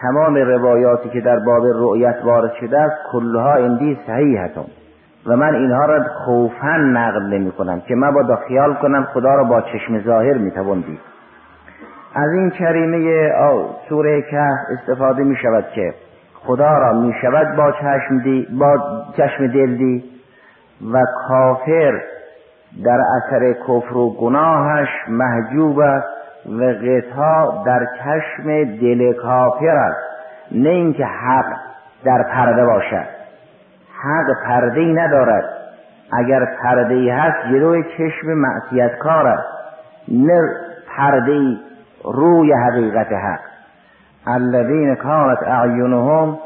تمام 0.00 0.34
روایاتی 0.34 1.08
که 1.08 1.20
در 1.20 1.38
باب 1.38 1.62
رؤیت 1.64 2.16
وارد 2.24 2.52
شده 2.60 2.78
است 2.78 2.96
کلها 3.12 3.54
اندی 3.54 3.98
صحیحتون. 4.06 4.66
و 5.26 5.36
من 5.36 5.54
اینها 5.54 5.86
را 5.86 6.04
خوفا 6.24 6.76
نقل 6.76 7.22
نمی 7.22 7.52
کنم 7.52 7.80
که 7.80 7.94
با 7.94 8.36
خیال 8.48 8.74
کنم 8.74 9.04
خدا 9.04 9.34
را 9.34 9.44
با 9.44 9.60
چشم 9.60 10.00
ظاهر 10.00 10.38
می 10.38 10.50
دید 10.80 11.00
از 12.14 12.32
این 12.32 12.50
کریمه 12.50 13.30
سوره 13.88 14.22
که 14.22 14.40
استفاده 14.70 15.22
می 15.22 15.36
شود 15.36 15.64
که 15.74 15.94
خدا 16.46 16.78
را 16.78 16.92
می 16.92 17.14
شود 17.22 17.56
با 17.56 17.72
چشم, 17.72 18.18
دی 18.18 18.48
با 18.60 18.76
چشم 19.16 19.46
دل 19.46 19.76
دی 19.76 20.04
و 20.92 20.98
کافر 21.28 22.02
در 22.84 23.00
اثر 23.16 23.52
کفر 23.52 23.96
و 23.96 24.10
گناهش 24.10 24.88
محجوب 25.08 25.78
است 25.78 26.06
و 26.46 26.72
غطا 26.72 27.62
در 27.66 27.86
چشم 27.98 28.64
دل 28.64 29.12
کافر 29.12 29.76
است. 29.76 30.00
نه 30.52 30.68
اینکه 30.68 31.04
حق 31.04 31.46
در 32.04 32.22
پرده 32.22 32.64
باشد. 32.64 33.06
حق 34.02 34.44
پرده 34.46 34.80
ای 34.80 34.92
ندارد. 34.92 35.44
اگر 36.12 36.44
پرده 36.62 36.94
ای 36.94 37.10
هست 37.10 37.48
جلوی 37.50 37.84
چشم 37.98 38.26
معصیت 38.26 38.98
کار 38.98 39.26
است. 39.26 39.48
نه 40.08 40.40
پرده 40.96 41.32
ای 41.32 41.58
روی 42.04 42.52
حقیقت 42.52 43.12
حق. 43.12 43.43
الذین 44.26 44.94
کانت 44.94 45.42
اعینهم 45.42 46.38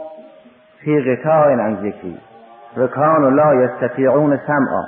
فی 0.81 1.01
غطاء 1.01 1.51
عن 1.51 1.77
ذکری 1.77 2.19
و 2.77 2.87
کانوا 2.87 3.29
لا 3.29 3.55
یستطیعون 3.55 4.39
سمعا. 4.47 4.85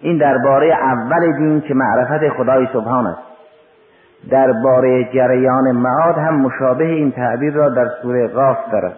این 0.00 0.18
درباره 0.18 0.74
اول 0.74 1.32
دین 1.38 1.60
که 1.60 1.74
معرفت 1.74 2.28
خدای 2.28 2.68
سبحان 2.72 3.06
است. 3.06 3.22
درباره 4.30 5.04
جریان 5.14 5.72
معاد 5.72 6.18
هم 6.18 6.40
مشابه 6.40 6.84
این 6.84 7.12
تعبیر 7.12 7.54
را 7.54 7.68
در 7.68 7.88
سوره 8.02 8.28
قاف 8.28 8.58
دارد. 8.72 8.96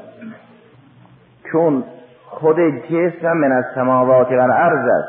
چون 1.53 1.85
خود 2.27 2.57
جسم 2.61 3.33
من 3.33 3.53
از 3.53 3.65
سماوات 3.75 4.33
و 4.33 4.41
الارض 4.41 4.89
است. 4.89 5.09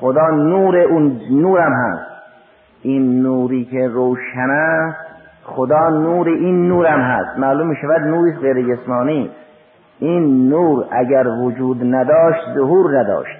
خدا 0.00 0.26
نور 0.26 0.78
اون 0.78 1.20
نورم 1.30 1.72
هست. 1.72 2.10
این 2.82 3.22
نوری 3.22 3.64
که 3.64 3.88
روشن 3.88 4.50
است 4.50 5.09
خدا 5.56 5.88
نور 5.88 6.28
این 6.28 6.68
نورم 6.68 7.00
هست. 7.00 7.38
معلوم 7.38 7.66
می 7.66 7.76
شود 7.76 8.00
نوری 8.00 8.32
غیر 8.42 8.76
جسمانی. 8.76 9.30
این 9.98 10.48
نور 10.48 10.84
اگر 10.90 11.26
وجود 11.28 11.94
نداشت 11.94 12.54
ظهور 12.54 12.98
نداشت. 12.98 13.36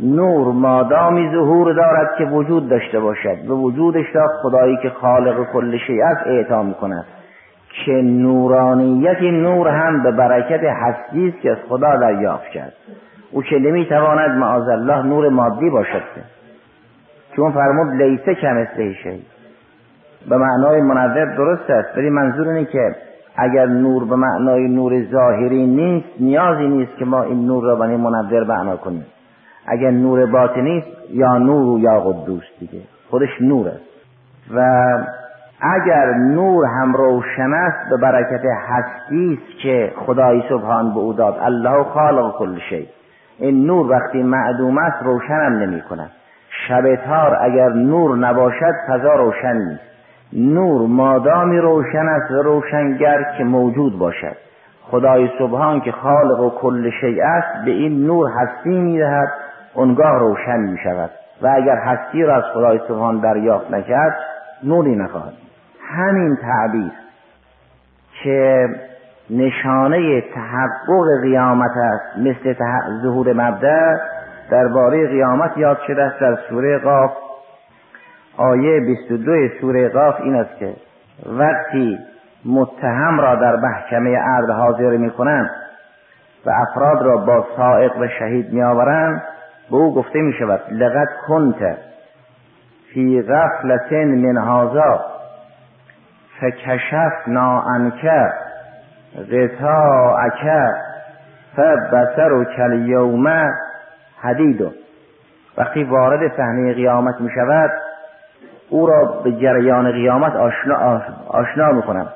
نور 0.00 0.52
مادامی 0.52 1.30
ظهور 1.32 1.72
دارد 1.72 2.10
که 2.18 2.24
وجود 2.24 2.68
داشته 2.68 3.00
باشد. 3.00 3.36
به 3.48 3.54
وجودش 3.54 4.06
را 4.14 4.28
خدایی 4.42 4.76
که 4.82 4.90
خالق 4.90 5.52
کل 5.52 5.78
شیء 5.86 6.06
است 6.06 6.26
اعطا 6.26 6.62
می‌کند. 6.62 7.04
که 7.86 7.92
نورانیت 7.92 9.22
نور 9.22 9.68
هم 9.68 10.02
به 10.02 10.10
برکت 10.12 10.64
هستی 10.64 11.28
است 11.28 11.40
که 11.40 11.50
از 11.50 11.58
خدا 11.68 11.96
دریافت 11.96 12.48
کرد. 12.48 12.72
او 13.32 13.42
که 13.42 13.58
نمی‌تواند 13.58 14.30
معاذ 14.30 14.68
الله 14.68 15.02
نور 15.02 15.28
مادی 15.28 15.70
باشد. 15.70 16.02
چون 17.36 17.52
فرمود 17.52 18.02
لیسه 18.02 18.34
کمثله 18.34 18.94
شی. 18.94 19.31
به 20.28 20.36
معنای 20.36 20.80
منور 20.80 21.36
درست 21.36 21.70
است 21.70 21.98
ولی 21.98 22.10
منظور 22.10 22.48
اینه 22.48 22.64
که 22.64 22.94
اگر 23.36 23.66
نور 23.66 24.04
به 24.04 24.16
معنای 24.16 24.68
نور 24.68 25.04
ظاهری 25.12 25.66
نیست 25.66 26.08
نیازی 26.20 26.68
نیست 26.68 26.96
که 26.98 27.04
ما 27.04 27.22
این 27.22 27.46
نور 27.46 27.64
را 27.64 27.76
به 27.76 27.96
منور 27.96 28.44
معنا 28.44 28.76
کنیم. 28.76 29.06
اگر 29.66 29.90
نور 29.90 30.26
باطنی 30.26 30.78
است 30.78 31.10
یا 31.10 31.38
نور 31.38 31.80
یا 31.80 32.00
قدوس 32.00 32.42
دیگه. 32.60 32.80
خودش 33.10 33.40
نور 33.40 33.68
است. 33.68 33.80
و 34.54 34.60
اگر 35.60 36.14
نور 36.14 36.66
هم 36.66 36.92
روشن 36.94 37.52
است 37.52 37.90
به 37.90 37.96
برکت 37.96 38.44
هستی 38.68 39.38
است 39.42 39.62
که 39.62 39.92
خدای 40.06 40.42
سبحان 40.48 40.94
به 40.94 41.00
او 41.00 41.12
داد. 41.12 41.38
الله 41.42 41.84
خالق 41.84 42.36
کل 42.36 42.58
شی. 42.70 42.88
این 43.38 43.66
نور 43.66 43.90
وقتی 43.90 44.22
معدوم 44.22 44.78
است 44.78 45.02
روشن 45.02 45.34
هم 45.34 45.52
نمی 45.52 45.80
کند. 45.80 46.10
شب 46.68 46.96
تار 46.96 47.38
اگر 47.40 47.68
نور 47.68 48.16
نباشد 48.16 48.74
فضا 48.88 49.14
روشن 49.14 49.56
نیست. 49.56 49.91
نور 50.32 50.86
مادامی 50.88 51.58
روشن 51.58 52.08
است 52.08 52.30
و 52.30 52.42
روشنگر 52.42 53.24
که 53.38 53.44
موجود 53.44 53.98
باشد. 53.98 54.36
خدای 54.82 55.30
سبحان 55.38 55.80
که 55.80 55.92
خالق 55.92 56.40
و 56.40 56.50
کل 56.50 56.90
شیء 57.00 57.24
است 57.24 57.64
به 57.64 57.70
این 57.70 58.06
نور 58.06 58.28
هستی 58.30 58.78
می‌دهد 58.80 59.28
اونگاه 59.74 60.18
روشن 60.18 60.60
می 60.60 60.78
شود 60.84 61.10
و 61.42 61.46
اگر 61.46 61.76
هستی 61.76 62.22
را 62.22 62.36
از 62.36 62.44
خدای 62.54 62.80
سبحان 62.88 63.20
دریافت 63.20 63.70
نکرد 63.70 64.16
نوری 64.64 64.96
نخواهد 64.96 65.32
همین 65.88 66.36
تعبیر 66.36 66.92
که 68.22 68.68
نشانه 69.30 70.20
تحقق 70.20 71.20
قیامت 71.22 71.70
است 71.76 72.18
مثل 72.18 72.54
ظهور 73.02 73.32
مبدع 73.32 73.96
درباره 74.50 75.08
قیامت 75.08 75.56
یاد 75.56 75.78
شده 75.86 76.02
است 76.02 76.20
در 76.20 76.38
سوره 76.48 76.78
قاف. 76.78 77.21
آیه 78.36 78.80
22 78.80 79.48
سوره 79.60 79.88
قاف 79.88 80.20
این 80.20 80.34
است 80.34 80.58
که 80.58 80.74
وقتی 81.26 81.98
متهم 82.44 83.20
را 83.20 83.34
در 83.34 83.56
محکمه 83.56 84.16
عرض 84.16 84.50
حاضر 84.50 84.96
می 84.96 85.10
کنند 85.10 85.50
و 86.46 86.50
افراد 86.50 87.02
را 87.02 87.16
با 87.16 87.46
سائق 87.56 87.96
و 87.98 88.08
شهید 88.18 88.52
می 88.52 88.62
آورند 88.62 89.22
به 89.70 89.76
او 89.76 89.94
گفته 89.94 90.18
می 90.18 90.32
شود 90.32 90.60
لقد 90.70 91.08
کنت 91.28 91.78
فی 92.94 93.22
غفلت 93.22 93.92
من 93.92 94.38
هذا 94.38 95.04
فکشفنا 96.40 97.62
عنک 97.62 98.10
غطاءک 99.32 100.72
کل 102.56 102.88
یوم 102.88 103.28
حدید 104.20 104.72
وقتی 105.58 105.84
وارد 105.84 106.36
صحنه 106.36 106.74
قیامت 106.74 107.20
می 107.20 107.30
شود 107.34 107.70
او 108.72 108.86
را 108.86 109.20
به 109.24 109.32
جریان 109.32 109.92
قیامت 109.92 110.36
آشنا, 110.36 111.02
آشنا 111.28 111.72
می 111.72 111.82
کنم 111.82 112.06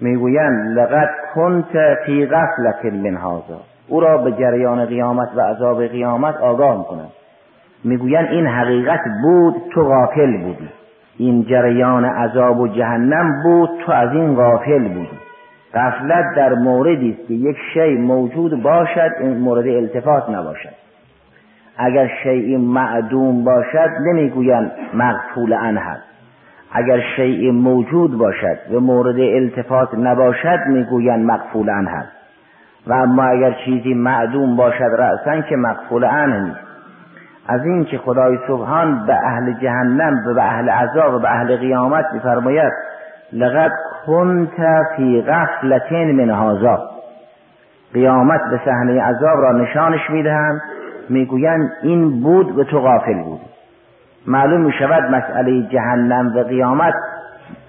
می‌گویند 0.00 0.78
لقد 0.78 1.10
کنت 1.34 1.94
فی 2.06 2.26
غفلت 2.26 2.84
من 2.84 3.16
هذا. 3.16 3.60
او 3.88 4.00
را 4.00 4.18
به 4.18 4.32
جریان 4.32 4.84
قیامت 4.84 5.28
و 5.36 5.40
عذاب 5.40 5.86
قیامت 5.86 6.36
آگاه 6.36 6.78
می‌کنند 6.78 7.10
می‌گویند 7.84 8.28
این 8.28 8.46
حقیقت 8.46 9.00
بود 9.22 9.54
تو 9.74 9.84
غافل 9.84 10.36
بودی. 10.36 10.68
این 11.18 11.44
جریان 11.44 12.04
عذاب 12.04 12.60
و 12.60 12.68
جهنم 12.68 13.42
بود 13.42 13.70
تو 13.86 13.92
از 13.92 14.12
این 14.12 14.34
غافل 14.34 14.88
بودی. 14.88 15.18
غفلت 15.74 16.24
در 16.36 16.54
موردی 16.54 17.16
است 17.18 17.28
که 17.28 17.34
یک 17.34 17.56
شی 17.74 17.96
موجود 17.96 18.62
باشد 18.62 19.10
این 19.20 19.38
مورد 19.38 19.66
التفات 19.66 20.30
نباشد. 20.30 20.81
اگر 21.84 22.10
شیء 22.22 22.58
معدوم 22.58 23.44
باشد 23.44 23.90
نمی‌گویند 24.00 24.72
مغفول 24.94 25.54
عنه 25.54 25.98
اگر 26.72 27.00
شیء 27.16 27.52
موجود 27.52 28.18
باشد 28.18 28.58
و 28.74 28.80
مورد 28.80 29.20
التفات 29.20 29.94
نباشد 29.94 30.58
می‌گویند 30.66 31.24
مغفول 31.24 31.70
عنه 31.70 32.04
و 32.86 32.92
اما 32.92 33.24
اگر 33.24 33.52
چیزی 33.64 33.94
معدوم 33.94 34.56
باشد 34.56 34.90
رأسا 34.98 35.40
که 35.40 35.56
مغفول 35.56 36.04
عنه 36.04 36.40
نیست. 36.40 36.60
از 37.48 37.64
این 37.64 37.84
که 37.84 37.98
خدای 37.98 38.38
سبحان 38.48 39.06
به 39.06 39.14
اهل 39.14 39.52
جهنم 39.52 40.24
و 40.26 40.34
به 40.34 40.42
اهل 40.42 40.68
عذاب 40.68 41.14
و 41.14 41.18
به 41.18 41.30
اهل 41.30 41.56
قیامت 41.56 42.04
میفرماید 42.12 42.72
لقد 43.32 43.72
کنت 44.06 44.84
فی 44.96 45.22
غفلت 45.22 45.92
من 45.92 46.30
هذا. 46.30 46.90
قیامت 47.94 48.40
به 48.50 48.60
صحنه 48.64 49.02
عذاب 49.02 49.40
را 49.40 49.52
نشانش 49.52 50.10
می‌دهند. 50.10 50.62
می‌گویند 51.08 51.72
این 51.82 52.22
بود 52.22 52.58
و 52.58 52.64
تو 52.64 52.80
غافل 52.80 53.22
بود 53.22 53.40
معلوم 54.26 54.60
می 54.60 54.72
شود 54.72 55.02
مسئله 55.14 55.62
جهنم 55.62 56.32
و 56.36 56.42
قیامت 56.42 56.94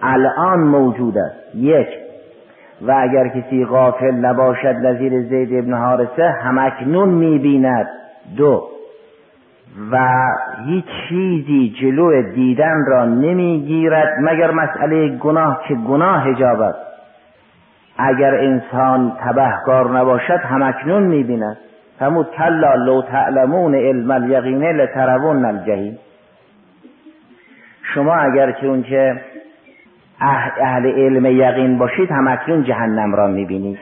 الان 0.01 0.59
موجود 0.59 1.17
است. 1.17 1.55
یک 1.55 1.87
و 2.81 2.91
اگر 2.91 3.27
کسی 3.27 3.65
غافل 3.65 4.11
نباشد 4.11 4.75
نظیر 4.75 5.21
زید 5.21 5.53
ابن 5.53 5.73
حارسه 5.73 6.29
همکنون 6.43 7.09
می‌بیند. 7.09 7.87
دو 8.37 8.67
و 9.91 9.97
هیچ 10.65 10.85
چیزی 11.09 11.75
جلو 11.81 12.21
دیدن 12.21 12.85
را 12.87 13.05
نمی‌گیرد 13.05 14.13
مگر 14.21 14.51
مسئله 14.51 15.17
گناه 15.17 15.63
که 15.67 15.75
گناه 15.75 16.23
حجاب 16.23 16.61
است. 16.61 16.79
اگر 17.97 18.35
انسان 18.35 19.11
تبهکار 19.19 19.97
نباشد 19.99 20.39
همکنون 20.39 21.03
می‌بیند. 21.03 21.57
فرمود 21.99 22.27
کلا 22.37 22.75
لو 22.75 23.01
تعلمون 23.01 23.75
علم 23.75 24.11
الیقینه 24.11 24.71
لترون 24.71 25.45
الجحیم 25.45 25.99
شما 27.93 28.15
اگر 28.15 28.51
که 28.51 28.67
اونچه 28.67 29.21
اهل 30.61 30.85
علم 30.85 31.25
یقین 31.25 31.77
باشید 31.77 32.11
همکنون 32.11 32.63
جهنم 32.63 33.15
را 33.15 33.27
می‌بینید. 33.27 33.79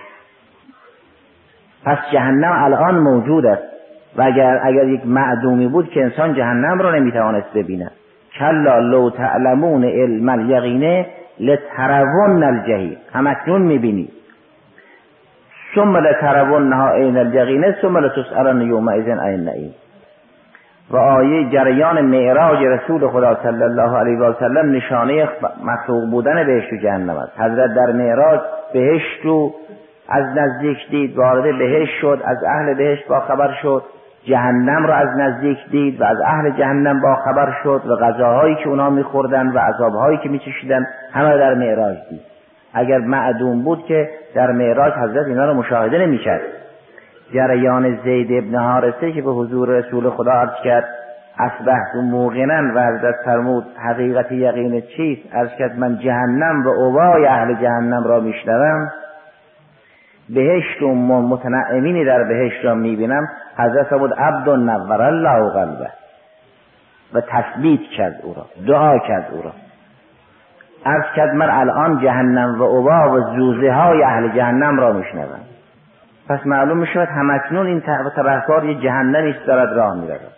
پس 1.86 1.98
جهنم 2.12 2.64
الان 2.64 3.00
موجود 3.00 3.46
است. 3.46 3.64
و 4.16 4.22
اگر 4.22 4.60
اگر 4.64 4.88
یک 4.88 5.02
معدومی 5.06 5.68
بود 5.68 5.90
که 5.90 6.04
انسان 6.04 6.34
جهنم 6.34 6.82
را 6.82 6.96
نمی‌توانست 6.96 7.54
ببیند. 7.54 7.92
کلا 8.40 8.80
لو 8.80 9.10
تعلمون 9.10 9.84
علم 9.84 10.30
الیقینه 10.30 11.06
لترون 11.40 12.44
الجحیم 12.44 12.98
همکنون 13.14 13.62
می‌بینید. 13.62 14.21
ثم 15.76 15.98
لترونها 15.98 16.92
عین 16.92 17.18
الیقینه 17.18 17.76
ثم 17.82 17.98
لتسالن 17.98 18.62
یومئذ 18.62 19.08
عن 19.08 19.20
النعیم. 19.20 19.74
و 20.92 20.98
آیه 20.98 21.50
جریان 21.50 22.02
معراج 22.02 22.64
رسول 22.64 23.08
خدا 23.08 23.38
صلی 23.44 23.64
الله 23.64 23.98
علیه 23.98 24.20
و 24.20 24.34
سلم 24.40 24.72
نشانه 24.72 25.30
مخلوق 25.64 26.10
بودن 26.12 26.46
بهشت 26.46 26.74
و 26.74 26.76
جهنم 26.76 27.18
است. 27.18 27.40
حضرت 27.40 27.74
در 27.76 27.92
معراج 27.92 28.40
بهشت 28.74 29.26
رو 29.26 29.54
از 30.10 30.26
نزدیک 30.36 30.78
دید 30.90 31.18
وارد 31.18 31.58
بهشت 31.58 31.94
شد 32.02 32.22
از 32.26 32.38
اهل 32.44 32.74
بهشت 32.74 33.08
با 33.08 33.20
خبر 33.20 33.54
شد 33.62 33.84
جهنم 34.24 34.86
را 34.86 34.96
از 34.96 35.10
نزدیک 35.18 35.58
دید 35.72 36.02
و 36.02 36.04
از 36.04 36.18
اهل 36.26 36.50
جهنم 36.50 37.02
با 37.02 37.16
خبر 37.16 37.54
شد 37.64 37.82
و 37.88 37.96
غذاهایی 37.96 38.56
که 38.56 38.70
اونا 38.70 38.90
میخوردن 38.90 39.48
و 39.48 39.60
عذابهایی 39.60 40.18
که 40.18 40.30
میچشیدن 40.30 40.88
همه 41.14 41.38
در 41.38 41.54
معراج 41.54 41.98
دید. 42.10 42.31
اگر 42.74 42.98
معدوم 42.98 43.64
بود 43.64 43.86
که 43.86 44.10
در 44.36 44.52
معراج 44.52 44.94
حضرت 44.94 45.28
اینا 45.28 45.46
رو 45.46 45.54
مشاهده 45.54 45.98
نمی‌کرد. 45.98 46.42
جریان 47.34 48.00
زید 48.04 48.44
ابن 48.44 48.56
حارسه 48.56 49.12
که 49.12 49.22
به 49.22 49.32
حضور 49.32 49.70
رسول 49.70 50.10
خدا 50.10 50.32
عرض 50.32 50.64
کرد 50.64 50.86
اصبحت 51.38 51.96
موقنا 51.96 52.76
و 52.76 52.88
حضرت 52.88 53.16
فرمود 53.26 53.66
حقیقت 53.78 54.32
یقین 54.32 54.82
چیست؟ 54.82 55.36
عرض 55.36 55.50
کرد 55.60 55.80
من 55.80 55.98
جهنم 55.98 56.66
و 56.66 56.70
اوای 56.70 57.26
اهل 57.26 57.54
جهنم 57.54 58.04
را 58.04 58.20
میشنوم. 58.20 58.92
بهشت 60.30 60.82
و 60.82 60.96
متنعمینی 61.22 62.06
در 62.06 62.24
بهشت 62.24 62.66
را 62.66 62.74
می‌بینم. 62.76 63.28
حضرت 63.58 63.88
فرمود 63.88 64.14
عبد 64.14 64.50
نور 64.50 65.02
الله 65.02 65.50
قلبه. 65.50 65.90
و 67.14 67.22
تثبیت 67.22 67.82
کرد 67.98 68.20
او 68.24 68.34
را 68.34 68.46
دعا 68.68 69.00
کرد 69.00 69.28
او 69.32 69.42
را. 69.42 69.52
عرض 70.86 71.06
کرد 71.16 71.34
من 71.34 71.50
الان 71.50 72.00
جهنم 72.00 72.60
و 72.60 72.64
اوبا 72.64 73.12
و 73.12 73.20
زوزه 73.36 73.72
های 73.72 74.04
اهل 74.04 74.28
جهنم 74.36 74.80
را 74.80 74.94
میشنوم. 74.94 75.40
پس 76.30 76.40
معلوم 76.46 76.78
می 76.78 76.88
شود 76.88 77.08
همکنون 77.08 77.66
این 77.66 77.82
تبهکار 78.16 78.66
یه 78.66 78.82
جهنمی 78.82 79.36
دارد 79.48 79.74
راه 79.74 79.96
می 79.96 80.08
رود 80.08 80.32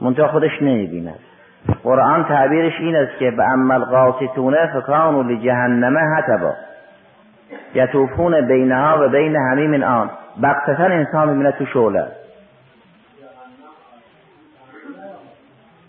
منتها 0.00 0.28
خودش 0.28 0.62
نمی 0.62 0.86
بیند 0.86 1.18
قرآن 1.84 2.24
تعبیرش 2.24 2.80
این 2.80 2.96
است 2.96 3.18
که 3.18 3.30
به 3.30 3.42
عمل 3.42 3.84
قاسطونه 3.84 4.70
فکانو 4.74 5.22
لجهنمه 5.22 6.00
حتبا 6.00 6.52
یطوفون 7.74 8.46
بینها 8.46 8.98
و 9.00 9.08
بین 9.08 9.36
همیم 9.36 9.82
آن. 9.82 10.10
بقتتا 10.42 10.84
انسان 10.84 11.28
می‌بینه 11.28 11.52
تو 11.52 11.66
شعله. 11.66 12.06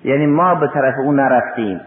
یعنی 0.03 0.25
ما 0.25 0.55
به 0.55 0.67
طرف 0.67 0.93
اون 1.03 1.19
نرفتیم. 1.19 1.81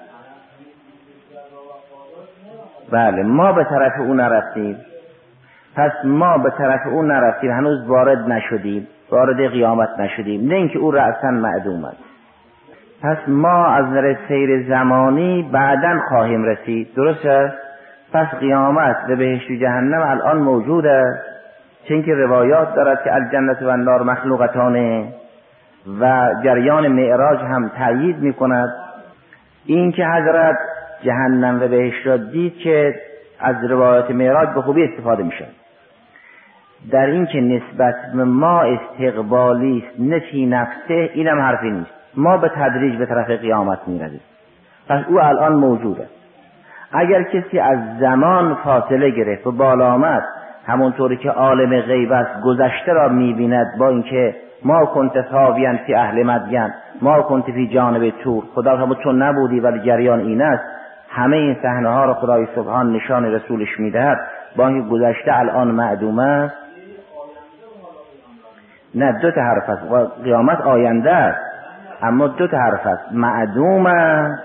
بله 2.93 3.23
ما 3.23 3.53
به 3.53 3.65
طرف 3.65 3.93
اون 3.99 4.21
نرفتیم. 4.21 4.77
پس 5.77 5.93
ما 6.05 6.39
به 6.39 6.51
طرف 6.51 6.81
او 6.87 7.03
نرفتیم 7.03 7.51
هنوز 7.51 7.87
وارد 7.87 8.19
نشدیم 8.19 8.87
وارد 9.11 9.51
قیامت 9.51 9.89
نشدیم. 9.99 10.49
نه 10.49 10.55
اینکه 10.55 10.79
او 10.79 10.91
رأسا 10.91 11.31
معدوم 11.31 11.85
است. 11.85 12.05
پس 13.03 13.17
ما 13.29 13.67
از 13.67 13.85
نظر 13.85 14.17
سیر 14.29 14.69
زمانی 14.69 15.51
بعدا 15.53 16.01
خواهیم 16.09 16.45
رسید. 16.45 16.95
درست 16.95 17.27
است؟ 17.27 17.57
پس 18.13 18.27
قیامت 18.27 18.97
به 19.09 19.17
بهشت 19.17 19.51
و 19.51 19.55
جهنم 19.55 20.03
الان 20.03 20.39
موجود 20.39 20.87
است. 20.87 21.29
چون 21.89 22.03
که 22.03 22.15
روایات 22.15 22.75
دارد 22.75 23.05
که 23.05 23.15
الجنت 23.15 23.63
و 23.63 23.69
النار 23.69 24.03
مخلوقتانه 24.03 25.13
و 26.01 26.31
جریان 26.45 26.89
معراج 26.89 27.39
هم 27.39 27.69
تأیید 27.69 28.19
می 28.19 28.33
کند 28.33 28.69
این 29.67 29.93
که 29.93 30.07
حضرت 30.07 30.57
جهنم 31.03 31.63
و 31.63 31.69
بهشت 31.69 32.07
را 32.07 32.17
دید 32.17 32.59
که 32.59 32.95
از 33.41 33.57
روایات 33.71 34.11
معراج 34.11 34.49
به 34.49 34.63
خوبی 34.63 34.85
استفاده 34.85 35.23
می 35.23 35.33
شود 35.33 35.49
در 36.91 37.07
این 37.07 37.27
که 37.27 37.41
نسبت 37.41 37.95
به 38.15 38.25
ما 38.25 38.63
استقبالی 38.63 39.85
است 39.87 40.01
نفی 40.01 40.47
نفسه 40.47 41.11
اینم 41.15 41.41
حرفی 41.41 41.71
نیست. 41.71 41.91
ما 42.15 42.37
به 42.37 42.49
تدریج 42.49 42.97
به 42.97 43.07
طرف 43.07 43.31
قیامت 43.31 43.79
می‌رویم. 43.87 44.21
پس 44.89 45.05
او 45.09 45.21
الان 45.21 45.53
موجوده. 45.53 46.07
اگر 46.93 47.23
کسی 47.23 47.59
از 47.59 47.79
زمان 48.01 48.55
فاصله 48.55 49.11
گرفت 49.11 49.47
و 49.47 49.53
بالا 49.53 49.93
آمد 49.93 50.23
همونطوری 50.67 51.17
که 51.17 51.31
عالم 51.31 51.81
غیب 51.81 52.13
است 52.13 52.43
گذشته 52.45 52.93
را 52.93 53.09
می‌بیند 53.09 53.67
با 53.79 53.89
اینکه 53.89 54.37
ما 54.65 54.87
کنت 54.87 55.31
ثاویان 55.31 55.77
فی 55.77 55.95
اهل 55.95 56.23
مدین 56.23 56.71
ما 57.03 57.23
کنت 57.23 57.45
فی 57.45 57.69
جانب 57.69 58.11
تور 58.11 58.45
خدا 58.55 58.77
هم 58.77 58.95
تو 58.95 59.13
نبودی 59.13 59.61
ولی 59.61 59.79
جریان 59.79 60.21
این 60.21 60.43
است 60.43 60.78
همه 61.09 61.37
این 61.37 61.57
صحنه 61.63 61.89
ها 61.89 62.05
رو 62.05 62.15
خدای 62.15 62.47
سبحان 62.55 62.93
نشان 62.93 63.25
رسولش 63.25 63.81
می‌دهد. 63.81 64.19
با 64.57 64.69
اینکه 64.69 64.89
گذشته 64.89 65.39
الان 65.39 65.69
معدوم 65.69 66.19
است. 66.19 66.55
نه 68.95 69.13
دو 69.13 69.31
تا 69.31 69.41
حرف 69.41 69.69
است. 69.69 69.83
قیامت 70.25 70.61
آینده 70.61 71.13
است. 71.13 71.41
اما 72.03 72.27
دو 72.27 72.47
تا 72.47 72.59
حرف 72.59 72.87
است. 72.87 73.13
معدوم 73.13 73.87
است. 73.87 74.43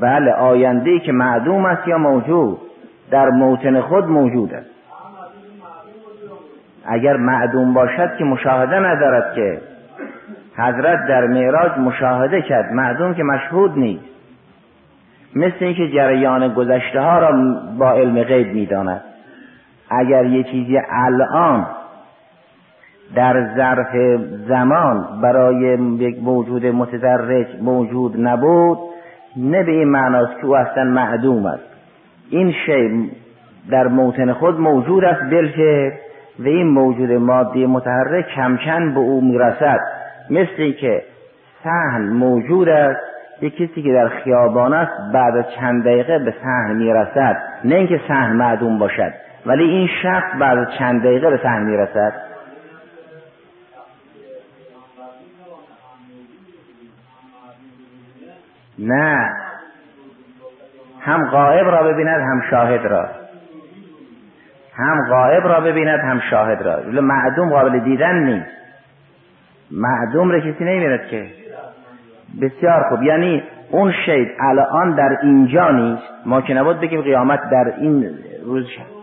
بله 0.00 0.32
آینده 0.32 0.90
ای 0.90 1.00
که 1.00 1.12
معدوم 1.12 1.64
است 1.64 1.88
یا 1.88 1.98
موجود؟ 1.98 2.58
در 3.10 3.28
موطن 3.28 3.80
خود 3.80 4.04
موجود 4.04 4.54
است. 4.54 4.70
اگر 6.86 7.16
معدوم 7.16 7.74
باشد 7.74 8.16
که 8.16 8.24
مشاهده 8.24 8.76
ندارد 8.76 9.34
که 9.34 9.60
حضرت 10.56 11.06
در 11.08 11.26
معراج 11.26 11.78
مشاهده 11.78 12.42
کرد. 12.42 12.72
معدوم 12.72 13.14
که 13.14 13.22
مشهود 13.22 13.78
نیست. 13.78 14.04
مثل 15.36 15.56
اینکه 15.60 15.88
جریان 15.88 16.54
گذشته 16.54 17.00
ها 17.00 17.18
را 17.18 17.32
با 17.78 17.92
علم 17.92 18.22
غیب 18.22 18.54
می‌داند. 18.54 19.00
اگر 19.90 20.26
یه 20.26 20.42
چیزی 20.42 20.80
الان 20.90 21.66
در 23.14 23.54
ظرف 23.56 24.20
زمان 24.48 25.20
برای 25.22 25.78
یک 25.98 26.22
موجود 26.22 26.66
متدرج 26.66 27.46
موجود 27.62 28.20
نبود 28.20 28.78
نه 29.36 29.62
به 29.62 29.72
این 29.72 29.88
معناست 29.88 30.40
که 30.40 30.46
او 30.46 30.56
اصلا 30.56 30.84
معدوم 30.84 31.46
است. 31.46 31.62
این 32.30 32.52
شی 32.66 33.10
در 33.70 33.88
موطن 33.88 34.32
خود 34.32 34.60
موجود 34.60 35.04
است 35.04 35.22
بلکه 35.30 35.92
و 36.38 36.46
این 36.46 36.66
موجود 36.66 37.10
مادی 37.10 37.66
متحرک 37.66 38.26
کم 38.64 38.94
به 38.94 39.00
او 39.00 39.24
می‌رسد. 39.24 39.80
مثل 40.30 40.72
که 40.72 41.02
سهن 41.64 42.02
موجود 42.02 42.68
است 42.68 43.00
یک 43.40 43.56
کسی 43.56 43.82
که 43.82 43.92
در 43.92 44.08
خیابان 44.08 44.72
است 44.72 44.92
بعد 45.12 45.36
از 45.36 45.44
چند 45.60 45.84
دقیقه 45.84 46.18
به 46.18 46.34
سهن 46.42 46.76
می‌رسد. 46.76 47.36
نه 47.64 47.74
اینکه 47.74 48.00
سهن 48.08 48.32
معدوم 48.32 48.78
باشد 48.78 49.12
ولی 49.46 49.64
این 49.64 49.88
شخص 50.02 50.36
بعد 50.40 50.58
از 50.58 50.66
چند 50.78 51.02
دقیقه 51.02 51.30
به 51.30 51.40
سهن 51.42 51.62
می‌رسد. 51.62 52.12
نه. 58.78 59.30
هم 61.00 61.30
غائب 61.30 61.66
را 61.66 61.82
ببیند 61.82 62.20
هم 62.20 62.42
شاهد 62.50 62.86
را. 62.86 63.08
هم 64.76 65.08
غائب 65.08 65.46
را 65.46 65.60
ببیند 65.60 66.00
هم 66.00 66.20
شاهد 66.30 66.62
را. 66.62 66.82
معدوم 67.02 67.50
قابل 67.50 67.78
دیدن 67.78 68.18
نیست. 68.18 68.63
معدوم 69.70 70.30
را 70.30 70.40
کسی 70.40 70.64
نمی‌بیند 70.64 71.06
که. 71.10 71.26
بسیار 72.42 72.82
خوب. 72.88 73.02
یعنی 73.02 73.42
اون 73.70 73.92
شید 74.06 74.28
الان 74.40 74.94
در 74.94 75.18
اینجا 75.22 75.70
نیست. 75.70 76.02
ما 76.26 76.40
که 76.40 76.54
نبود 76.54 76.80
بگیم 76.80 77.02
قیامت 77.02 77.40
در 77.50 77.72
این 77.78 78.10
روز 78.44 78.66
شد. 78.66 78.94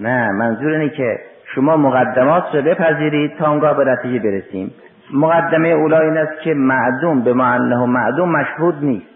نه 0.00 0.32
منظور 0.32 0.72
اینه 0.72 0.88
که 0.88 1.18
شما 1.54 1.76
مقدمات 1.76 2.44
رو 2.54 2.62
بپذیرید 2.62 3.36
تا 3.36 3.50
اونگاه 3.50 3.76
به 3.76 3.84
نتیجه 3.84 4.18
برسیم. 4.18 4.74
مقدمه 5.14 5.68
اولا 5.68 6.00
این 6.00 6.16
است 6.16 6.40
که 6.42 6.54
معدوم 6.54 7.22
به 7.22 7.32
معنه 7.32 7.86
معدوم 7.86 8.32
مشهود 8.32 8.84
نیست. 8.84 9.06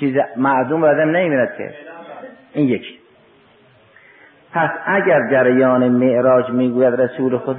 چیز 0.00 0.16
معدوم 0.36 0.84
آدم 0.84 1.10
نمی‌بیند 1.10 1.48
که 1.58 1.70
این 2.52 2.68
یکی. 2.68 2.99
پس 4.54 4.70
اگر 4.86 5.30
جریان 5.30 5.88
معراج 5.88 6.50
می‌گوید 6.50 7.00
رسول 7.00 7.38
خدا 7.38 7.56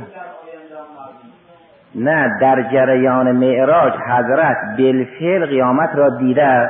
نه 1.95 2.37
در 2.41 2.61
جریان 2.61 3.31
معراج 3.31 3.93
حضرت 3.93 4.57
بالفعل 4.77 5.45
قیامت 5.45 5.89
را 5.95 6.09
دیده 6.09 6.69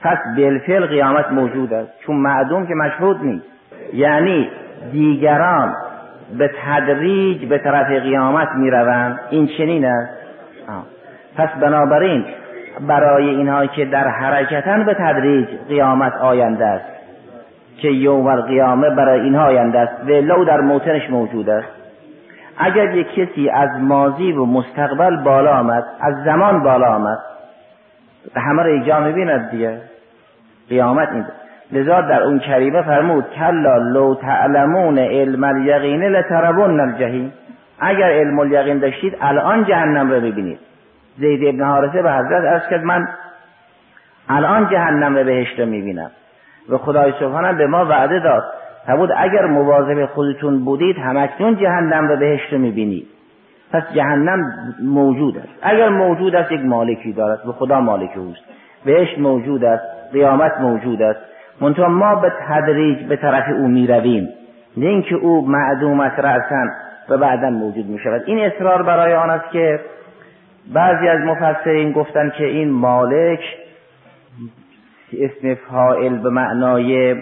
پس 0.00 0.18
بالفعل 0.36 0.86
قیامت 0.86 1.32
موجود 1.32 1.72
است. 1.72 1.90
چون 2.00 2.16
معدوم 2.16 2.66
که 2.66 2.74
مشهود 2.74 3.24
نیست. 3.24 3.46
یعنی 3.92 4.50
دیگران 4.92 5.74
به 6.38 6.50
تدریج 6.64 7.48
به 7.48 7.58
طرف 7.58 7.86
قیامت 7.86 8.48
می‌روند. 8.54 9.20
این 9.30 9.46
چنین 9.46 9.84
است. 9.84 10.12
پس 11.36 11.48
بنابراین 11.60 12.24
برای 12.80 13.28
اینها 13.28 13.66
که 13.66 13.84
در 13.84 14.08
حرکتن 14.08 14.84
به 14.84 14.94
تدریج 14.94 15.48
قیامت 15.68 16.12
آینده 16.16 16.66
است. 16.66 16.97
که 17.78 17.88
یوم 17.88 18.26
القیامه 18.26 18.90
برای 18.90 19.20
اینها 19.20 19.44
آینده 19.44 19.78
است. 19.78 20.04
و 20.04 20.08
لو 20.08 20.44
در 20.44 20.60
موتنش 20.60 21.10
موجود 21.10 21.50
است. 21.50 21.68
اگر 22.58 22.94
یک 22.94 23.14
کسی 23.14 23.50
از 23.50 23.68
ماضی 23.80 24.32
و 24.32 24.44
مستقبل 24.44 25.16
بالا 25.16 25.58
آمد 25.58 25.84
از 26.00 26.14
زمان 26.24 26.62
بالا 26.62 26.94
آمد 26.94 27.18
همه 28.36 28.62
را 28.62 28.70
یک 28.70 28.84
جا 28.84 29.00
می‌بیند 29.00 29.50
دیگه. 29.50 29.80
قیامت 30.68 31.08
این 31.08 31.24
لذا 31.72 32.00
در 32.00 32.22
اون 32.22 32.38
کریمه 32.38 32.82
فرمود 32.82 33.24
کلا 33.36 33.76
لو 33.76 34.14
تعلمون 34.14 34.98
علم 34.98 35.44
الیقین 35.44 36.02
لترون 36.02 36.80
الجحیم. 36.80 37.32
اگر 37.80 38.10
علم 38.10 38.38
الیقین 38.38 38.78
داشتید 38.78 39.16
الان 39.20 39.64
جهنم 39.64 40.10
رو 40.10 40.20
ببینید 40.20 40.58
زید 41.18 41.48
ابن 41.48 41.64
حارثه 41.64 42.02
به 42.02 42.12
حضرت 42.12 42.44
ارز 42.44 42.70
کرد 42.70 42.84
من 42.84 43.08
الان 44.28 44.68
جهنم 44.68 45.16
رو 45.16 45.24
بهشت 45.24 45.60
رو 45.60 45.66
می‌بینم. 45.66 46.10
و 46.68 46.78
خدای 46.78 47.12
سبحانه 47.20 47.52
به 47.52 47.66
ما 47.66 47.84
وعده 47.84 48.18
داد. 48.18 48.44
بود 48.96 49.10
اگر 49.16 49.46
مواظب 49.46 50.06
خودتون 50.06 50.64
بودید 50.64 50.96
همکنون 50.98 51.56
جهنم 51.56 52.08
رو 52.08 52.16
بهشت 52.16 52.52
رو 52.52 52.58
می‌بینید. 52.58 53.06
پس 53.72 53.82
جهنم 53.94 54.52
موجود 54.82 55.38
است. 55.38 55.48
اگر 55.62 55.88
موجود 55.88 56.36
است 56.36 56.52
یک 56.52 56.60
مالکی 56.60 57.12
دارد. 57.12 57.46
و 57.46 57.52
خدا 57.52 57.80
مالک 57.80 58.10
اوست. 58.16 58.44
بهشت 58.84 59.18
موجود 59.18 59.64
است. 59.64 59.84
قیامت 60.12 60.60
موجود 60.60 61.02
است. 61.02 61.20
منتها 61.60 61.88
ما 61.88 62.14
به 62.14 62.32
تدریج 62.48 62.98
به 62.98 63.16
طرف 63.16 63.44
او 63.48 63.68
می‌رویم. 63.68 64.28
نه 64.76 64.86
اینکه 64.86 65.14
او 65.14 65.46
معدوم 65.48 66.00
است 66.00 66.18
رأسا 66.18 66.66
و 67.08 67.18
بعدا 67.18 67.50
موجود 67.50 67.86
می 67.86 67.98
شود 67.98 68.22
این 68.26 68.38
اصرار 68.44 68.82
برای 68.82 69.14
آن 69.14 69.30
است 69.30 69.50
که 69.50 69.80
بعضی 70.72 71.08
از 71.08 71.20
مفسرین 71.20 71.92
گفتن 71.92 72.32
که 72.38 72.44
این 72.44 72.70
مالک 72.70 73.40
اسم 75.12 75.54
فائل 75.54 76.18
به 76.18 76.30
معنای 76.30 77.16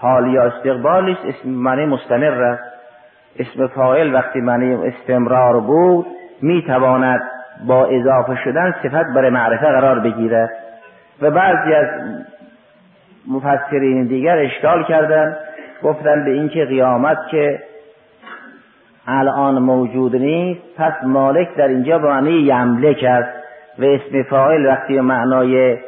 حال 0.00 0.34
یا 0.34 0.42
استقبال 0.42 1.10
است 1.10 1.24
اسم 1.24 1.48
معنی 1.48 1.86
مستمر 1.86 2.42
است. 2.42 2.62
اسم 3.38 3.66
فائل 3.66 4.14
وقتی 4.14 4.40
معنی 4.40 4.74
استمرار 4.74 5.60
بود 5.60 6.06
می 6.42 6.64
تواند 6.66 7.20
با 7.66 7.86
اضافه 7.86 8.36
شدن 8.44 8.74
صفت 8.82 9.14
برای 9.14 9.30
معرفه 9.30 9.66
قرار 9.66 9.98
بگیرد. 9.98 10.50
و 11.22 11.30
بعضی 11.30 11.74
از 11.74 11.86
مفسرین 13.28 14.06
دیگر 14.06 14.38
اشکال 14.38 14.84
کردن 14.84 15.36
گفتن 15.82 16.24
به 16.24 16.30
اینکه 16.30 16.64
قیامت 16.64 17.18
که 17.30 17.62
الان 19.06 19.58
موجود 19.58 20.16
نیست 20.16 20.60
پس 20.76 20.92
مالک 21.02 21.54
در 21.54 21.68
اینجا 21.68 21.98
به 21.98 22.08
معنی 22.08 22.30
یملک 22.30 23.04
است. 23.04 23.38
و 23.78 23.84
اسم 23.84 24.22
فاعل 24.22 24.66
وقتی 24.66 25.00
معنای 25.00 25.78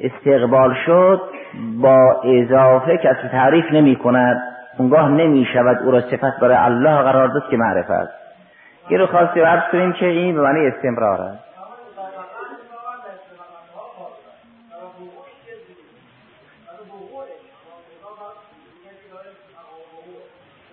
استقبال 0.00 0.74
شد 0.86 1.20
با 1.82 2.22
اضافه 2.24 2.96
کسی 2.96 3.28
تعریف 3.32 3.64
نمی 3.72 3.96
کند. 3.96 4.42
اونگاه 4.78 5.10
نمی 5.10 5.46
شود 5.52 5.78
او 5.84 5.90
را 5.90 6.00
صفت 6.00 6.40
برای 6.40 6.56
الله 6.56 7.02
قرار 7.02 7.28
داد 7.28 7.42
که 7.50 7.56
معرفت 7.56 8.10
این 8.88 9.00
رو 9.00 9.06
خواستی 9.06 9.40
عرض 9.40 9.62
کنیم 9.72 9.92
که 9.92 10.06
این 10.06 10.34
به 10.34 10.42
معنی 10.42 10.66
استمرار 10.66 11.20
است. 11.20 11.44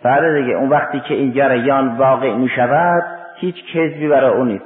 بله 0.03 0.41
دیگه 0.41 0.53
اون 0.53 0.69
وقتی 0.69 0.99
که 0.99 1.13
این 1.13 1.33
جریان 1.33 1.97
واقع 1.97 2.33
می 2.33 2.49
شود 2.49 3.03
هیچ 3.35 3.55
کذبی 3.73 4.07
برای 4.07 4.31
اون 4.31 4.47
نیست. 4.47 4.65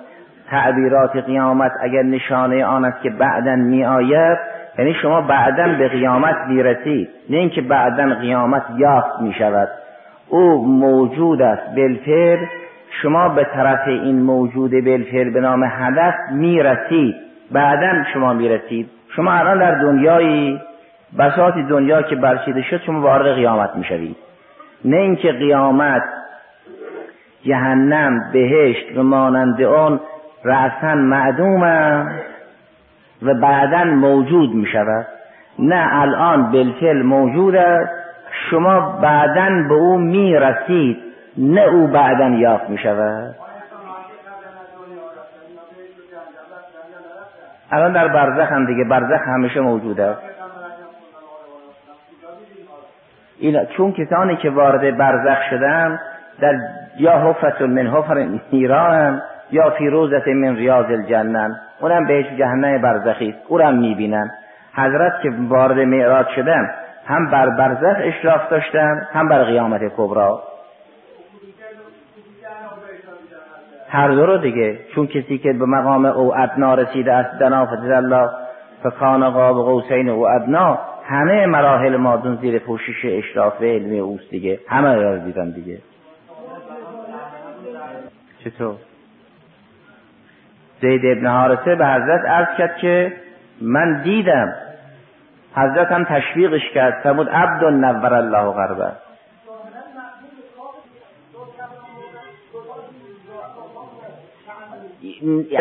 تعبیرات 0.49 1.15
قیامت 1.15 1.71
اگر 1.81 2.01
نشانه 2.01 2.65
آن 2.65 2.85
است 2.85 3.01
که 3.01 3.09
بعدا 3.09 3.55
می 3.55 3.85
آید 3.85 4.37
یعنی 4.79 4.93
شما 4.93 5.21
بعدا 5.21 5.67
به 5.77 5.87
قیامت 5.87 6.35
می‌رسید. 6.47 7.09
نه 7.29 7.37
اینکه 7.37 7.61
بعدا 7.61 8.15
قیامت 8.15 8.63
یافت 8.77 9.21
می 9.21 9.33
شود 9.33 9.69
او 10.29 10.67
موجود 10.67 11.41
است. 11.41 11.75
بالفعل 11.75 12.45
شما 13.01 13.29
به 13.29 13.43
طرف 13.43 13.87
این 13.87 14.21
موجود 14.21 14.71
بالفعل 14.71 15.29
به 15.29 15.39
نام 15.39 15.63
هدف 15.63 16.13
می‌رسید. 16.31 17.15
بعدا 17.51 18.03
شما 18.13 18.33
می‌رسید. 18.33 18.89
شما 19.15 19.31
الان 19.31 19.59
در 19.59 19.75
دنیایی 19.75 20.61
بساط 21.19 21.53
دنیا 21.69 22.01
که 22.01 22.15
برچیده 22.15 22.61
شد 22.61 22.81
شما 22.85 23.01
وارد 23.01 23.35
قیامت 23.35 23.75
می‌شوید. 23.75 24.15
نه 24.85 24.97
اینکه 24.97 25.31
قیامت 25.31 26.03
جهنم 27.43 28.31
بهشت 28.33 28.97
و 28.97 29.03
مانند 29.03 29.61
آن 29.61 29.99
رأسا 30.43 30.95
معدوم 30.95 31.63
و 33.23 33.33
بعدا 33.33 33.83
موجود 33.83 34.55
می 34.55 34.65
شود 34.65 35.07
نه 35.59 35.87
الان 35.91 36.51
بالفعل 36.51 37.01
موجود 37.01 37.55
است 37.55 37.91
شما 38.49 38.79
بعدا 39.01 39.49
به 39.69 39.73
او 39.73 39.97
می‌رسید 39.97 40.97
نه 41.37 41.61
او 41.61 41.87
بعدا 41.87 42.27
یافت 42.27 42.69
می 42.69 42.77
شود 42.77 43.35
الان 47.71 47.93
در 47.93 48.07
برزخ 48.07 48.51
هم 48.51 48.65
دیگه 48.65 48.83
برزخ 48.83 49.27
همیشه 49.27 49.59
موجود 49.59 50.01
است 50.01 50.21
این 53.39 53.65
چون 53.65 53.91
کسانی 53.91 54.35
که 54.35 54.49
وارد 54.49 54.97
برزخ 54.97 55.41
شدن 55.49 55.99
در 56.41 56.59
یا 56.97 57.19
حفت 57.19 57.61
من 57.61 57.87
حفر 57.87 58.27
ایران 58.51 59.21
یا 59.51 59.69
فی 59.69 59.89
روزت 59.89 60.27
من 60.27 60.55
ریاض 60.55 60.85
الجنن 60.85 61.59
اونم 61.81 62.07
بهش 62.07 62.25
جهنم 62.37 62.81
برزخی 62.81 63.29
است. 63.29 63.39
او 63.47 63.59
هم 63.59 63.77
می‌بینن. 63.77 64.31
حضرت 64.73 65.13
که 65.23 65.31
وارد 65.47 65.79
معراج 65.79 66.27
شدن 66.35 66.69
هم 67.05 67.29
بر 67.29 67.49
برزخ 67.49 67.97
اشراف 68.03 68.49
داشتن 68.49 69.07
هم 69.11 69.29
بر 69.29 69.43
قیامت 69.43 69.81
کبرا. 69.97 70.43
هر 73.89 74.07
دو 74.07 74.25
رو 74.25 74.37
دیگه. 74.37 74.79
چون 74.95 75.07
کسی 75.07 75.37
که 75.37 75.53
به 75.53 75.65
مقام 75.65 76.05
او 76.05 76.35
ادنا 76.37 76.73
رسیده 76.73 77.13
است 77.13 77.39
دنا 77.39 77.67
الله 77.83 78.29
فکان 78.83 79.29
قاب 79.29 79.55
قوسین 79.55 80.09
او 80.09 80.29
ادنا 80.29 80.79
همه 81.05 81.45
مراحل 81.45 81.95
مادون 81.95 82.35
زیر 82.35 82.59
پوشش 82.59 83.05
اشراف 83.05 83.61
علمی 83.61 83.99
اوست 83.99 84.29
دیگه. 84.29 84.59
همه 84.67 84.95
رو 84.95 85.19
دیدن 85.19 85.49
دیگه. 85.49 85.77
چطور؟ 88.43 88.75
زید 90.81 91.01
ابن 91.05 91.27
حارسه 91.27 91.75
به 91.75 91.87
حضرت 91.87 92.25
عرض 92.25 92.57
کرد 92.57 92.77
که 92.77 93.13
من 93.61 94.01
دیدم. 94.01 94.53
حضرت 95.55 95.91
هم 95.91 96.03
تشویقش 96.03 96.69
کرد. 96.73 96.99
فرمود 97.03 97.29
عبد 97.29 97.63
نور 97.63 98.13
الله 98.13 98.51
غربه. 98.51 98.91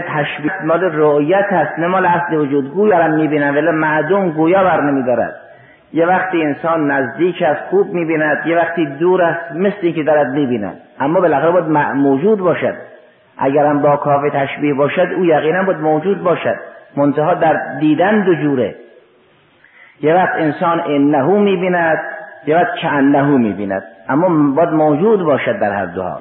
تشبیه 0.08 0.64
مال 0.64 0.80
رؤیت 0.80 1.46
هست 1.52 1.78
نه 1.78 1.86
مال 1.86 2.06
اصل 2.06 2.34
وجود. 2.34 2.70
گویا 2.70 2.98
را 2.98 3.08
می‌بینن 3.08 3.56
ولی 3.56 3.70
معدوم 3.70 4.30
گویا 4.30 4.64
بر 4.64 4.80
نمیدارد. 4.80 5.34
یه 5.92 6.06
وقتی 6.06 6.42
انسان 6.42 6.90
نزدیک 6.90 7.42
است 7.42 7.60
خوب 7.70 7.94
می‌بیند. 7.94 8.46
یه 8.46 8.56
وقتی 8.56 8.86
دور 8.86 9.22
است 9.22 9.52
مثل 9.52 9.76
اینکه 9.82 10.02
دارد 10.02 10.26
می‌بیند. 10.26 10.80
اما 11.00 11.20
بالاخره 11.20 11.50
باید 11.50 11.66
موجود 11.96 12.38
باشد. 12.38 12.74
اگرم 13.38 13.82
با 13.82 13.96
کافه 13.96 14.30
تشبیه 14.30 14.74
باشد 14.74 15.08
او 15.16 15.24
یقینا 15.24 15.62
باید 15.62 15.78
موجود 15.78 16.22
باشد. 16.22 16.56
منتها 16.96 17.34
در 17.34 17.78
دیدن 17.80 18.24
دو 18.24 18.34
جوره. 18.34 18.74
یه 20.00 20.14
وقت 20.14 20.34
انسان 20.34 20.80
انهو 20.86 21.38
می‌بیند 21.38 21.98
یه 22.46 22.56
وقت 22.56 22.74
که 22.74 22.92
انهو 22.92 23.38
می‌بیند. 23.38 23.82
اما 24.08 24.54
باید 24.54 24.68
موجود 24.68 25.22
باشد 25.22 25.58
در 25.58 25.72
هر 25.72 25.86
دو 25.86 26.02
حال. 26.02 26.20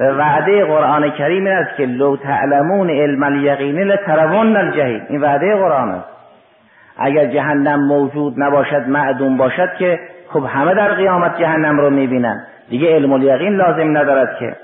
وعده 0.00 0.64
قرآن 0.64 1.10
کریم 1.10 1.44
این 1.44 1.54
است 1.54 1.76
که 1.76 1.86
لو 1.86 2.16
تعلمون 2.16 2.90
علم 2.90 3.22
الیقین 3.22 3.78
لترون 3.78 4.56
الجحیم. 4.56 5.06
این 5.08 5.20
وعده 5.20 5.56
قرآن 5.56 5.90
است. 5.90 6.08
اگر 6.98 7.26
جهنم 7.26 7.86
موجود 7.86 8.34
نباشد 8.36 8.88
معدوم 8.88 9.36
باشد 9.36 9.70
که 9.78 10.00
خب 10.28 10.44
همه 10.44 10.74
در 10.74 10.94
قیامت 10.94 11.38
جهنم 11.38 11.80
رو 11.80 11.90
می‌بینن. 11.90 12.46
دیگه 12.70 12.94
علم 12.94 13.12
الیقین 13.12 13.56
لازم 13.56 13.98
ندارد 13.98 14.36
که 14.38 14.56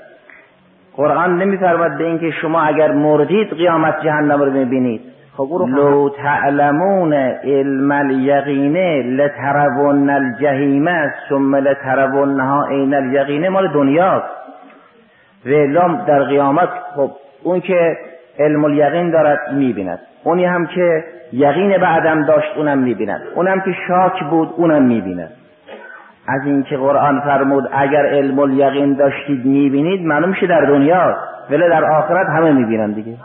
قرآن 0.97 1.41
نمیفرماد 1.41 1.97
به 1.97 2.03
اینکه 2.03 2.31
شما 2.31 2.61
اگر 2.61 2.91
مردید 2.91 3.53
قیامت 3.53 4.03
جهنم 4.03 4.41
رو 4.41 4.51
می‌بینید. 4.51 5.01
خب 5.37 5.49
لو 5.69 6.09
تعلمون 6.09 7.13
علم 7.43 7.91
الیقینه 7.91 9.03
لترون 9.03 10.09
الجحیم 10.09 10.87
ثم 11.29 11.55
لترونها 11.55 12.67
عین 12.67 12.93
الیقینه 12.93 13.49
مال 13.49 13.73
دنیاست. 13.73 14.25
و 15.45 15.49
در 16.07 16.23
قیامت 16.23 16.69
خب 16.95 17.11
اون 17.43 17.59
که 17.59 17.97
علم 18.39 18.65
الیقین 18.65 19.11
دارد 19.11 19.39
می‌بیند. 19.53 19.99
اونی 20.23 20.45
هم 20.45 20.65
که 20.65 21.03
یقین 21.33 21.77
بعدم 21.77 22.25
داشت 22.25 22.57
اونم 22.57 22.77
می‌بیند. 22.77 23.21
اونم 23.35 23.59
که 23.59 23.71
شاک 23.87 24.23
بود 24.23 24.53
اونم 24.57 24.83
می‌بیند. 24.83 25.31
از 26.27 26.41
اینکه 26.45 26.77
قرآن 26.77 27.19
فرمود 27.19 27.69
اگر 27.71 28.05
علم 28.05 28.39
الیقین 28.39 28.93
داشتید 28.93 29.45
می‌بینید 29.45 30.05
معلوم 30.05 30.33
شه 30.33 30.47
در 30.47 30.61
دنیا 30.61 31.17
ولی 31.49 31.69
در 31.69 31.85
آخرت 31.85 32.27
همه 32.27 32.51
می‌بینن 32.51 32.91
دیگه. 32.91 33.17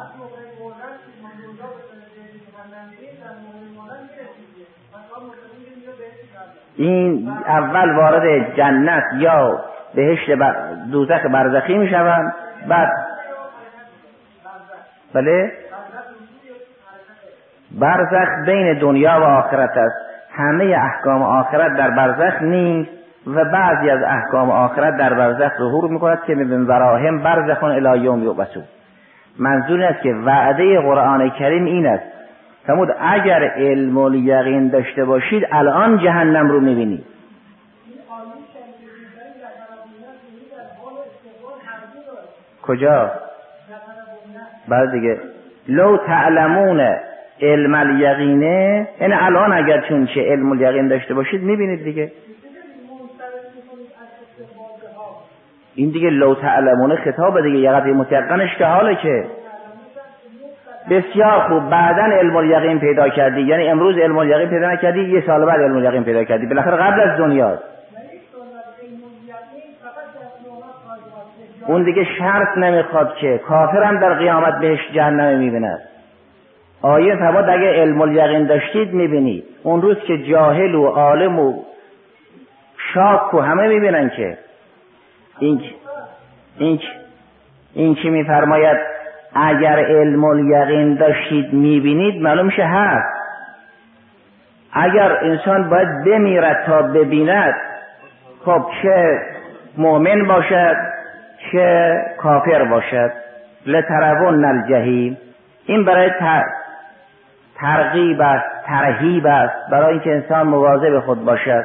این 6.76 7.28
اول 7.46 7.96
وارد 7.96 8.56
جنت 8.56 9.04
یا 9.16 9.60
بهشت 9.94 10.30
دوزخ 10.92 11.26
برزخی 11.26 11.78
می‌شوند 11.78 12.34
بعد 12.68 12.88
بله؟ 15.14 15.52
برزخ 17.70 18.28
بین 18.46 18.78
دنیا 18.78 19.20
و 19.20 19.24
آخرت 19.24 19.76
است. 19.76 20.11
همه 20.32 20.64
احکام 20.64 21.22
آخرت 21.22 21.76
در 21.76 21.90
برزخ 21.90 22.42
نیست 22.42 22.90
و 23.26 23.44
بعضی 23.44 23.90
از 23.90 24.02
احکام 24.02 24.50
آخرت 24.50 24.96
در 24.96 25.14
برزخ 25.14 25.58
ظهور 25.58 25.90
می‌کند 25.90 26.22
که 26.26 26.34
من 26.34 26.66
وراهم 26.66 27.22
برزخون 27.22 27.70
الی 27.70 28.04
یوم 28.04 28.30
یبعثون. 28.30 28.62
منظور 29.38 29.82
است 29.82 30.02
که 30.02 30.14
وعده 30.14 30.80
قرآن 30.80 31.30
کریم 31.30 31.64
این 31.64 31.86
است. 31.86 32.04
فرمود 32.66 32.88
اگر 33.00 33.44
علم 33.44 34.14
یقین 34.14 34.68
داشته 34.68 35.04
باشید 35.04 35.46
الان 35.52 35.98
جهنم 35.98 36.50
رو 36.50 36.60
می‌بینید. 36.60 37.04
کجا؟ 42.62 43.10
بعد 44.68 44.92
دیگه. 44.92 45.20
لو 45.68 45.96
تعلمون 45.96 46.96
علم 47.42 47.74
الیقینه 47.74 48.88
این 49.00 49.12
الان 49.12 49.52
اگر 49.52 49.80
چون 49.88 50.06
چه 50.06 50.20
علم 50.20 50.52
الیقین 50.52 50.88
داشته 50.88 51.14
باشید 51.14 51.42
می‌بینید 51.42 51.84
دیگه. 51.84 52.12
این 55.74 55.90
دیگه 55.90 56.10
لو 56.10 56.34
تعلمون 56.34 56.96
خطاب 56.96 57.42
دیگه 57.42 57.58
یقت 57.58 57.82
متیقنش 57.82 58.56
که 58.56 58.64
حاله 58.64 58.94
که. 58.94 59.24
بسیار 60.90 61.40
خوب 61.40 61.70
بعدا 61.70 62.02
علم 62.02 62.36
الیقین 62.36 62.78
پیدا 62.78 63.08
کردی. 63.08 63.40
یعنی 63.40 63.68
امروز 63.68 63.98
علم 63.98 64.18
الیقین 64.18 64.48
پیدا 64.48 64.72
نکردی 64.72 65.00
یه 65.00 65.26
سال 65.26 65.46
بعد 65.46 65.60
علم 65.60 65.76
الیقین 65.76 66.04
پیدا 66.04 66.24
کردی. 66.24 66.46
بالاخره 66.46 66.76
قبل 66.76 67.00
از 67.00 67.18
دنیاست 67.18 67.62
اون 71.66 71.82
دیگه 71.82 72.04
شرط 72.18 72.58
نمی‌خواد 72.58 73.14
که 73.14 73.38
کافرم 73.38 74.00
در 74.00 74.14
قیامت 74.14 74.60
بهش 74.60 74.80
جهنم 74.94 75.38
می‌بیند. 75.38 75.80
آیه 76.82 77.16
فرمود 77.16 77.48
اگه 77.48 77.72
علم 77.72 78.00
الیقین 78.00 78.46
داشتید 78.46 78.92
می‌بینید. 78.92 79.44
اون 79.62 79.82
روز 79.82 79.96
که 80.06 80.18
جاهل 80.18 80.74
و 80.74 80.86
عالم 80.86 81.38
و 81.38 81.62
شاک 82.94 83.34
و 83.34 83.40
همه 83.40 83.68
می‌بینن 83.68 84.10
که 84.10 84.38
این 85.38 85.60
این 86.58 86.80
این 87.74 87.94
که 87.94 88.10
میفرماید؟ 88.10 88.78
اگر 89.34 89.84
علم 89.84 90.24
الیقین 90.24 90.94
داشتید 90.94 91.52
می‌بینید 91.52 92.22
معلوم 92.22 92.46
میشه 92.46 92.64
هست. 92.64 93.22
اگر 94.72 95.12
انسان 95.12 95.70
باید 95.70 96.04
بمیرد 96.04 96.64
تا 96.66 96.82
ببیند 96.82 97.54
خب 98.44 98.66
چه 98.82 99.20
مؤمن 99.78 100.24
باشد 100.28 100.76
چه 101.52 101.96
کافر 102.18 102.64
باشد. 102.64 103.12
لترون 103.66 104.44
الجحیم. 104.44 105.18
این 105.66 105.84
برای 105.84 106.10
ترغیب 107.62 108.20
است 108.20 108.66
ترهیب 108.66 109.26
است. 109.26 109.70
برای 109.70 109.92
اینکه 109.92 110.10
انسان 110.10 110.46
مواظب 110.46 110.98
خود 110.98 111.24
باشد. 111.24 111.64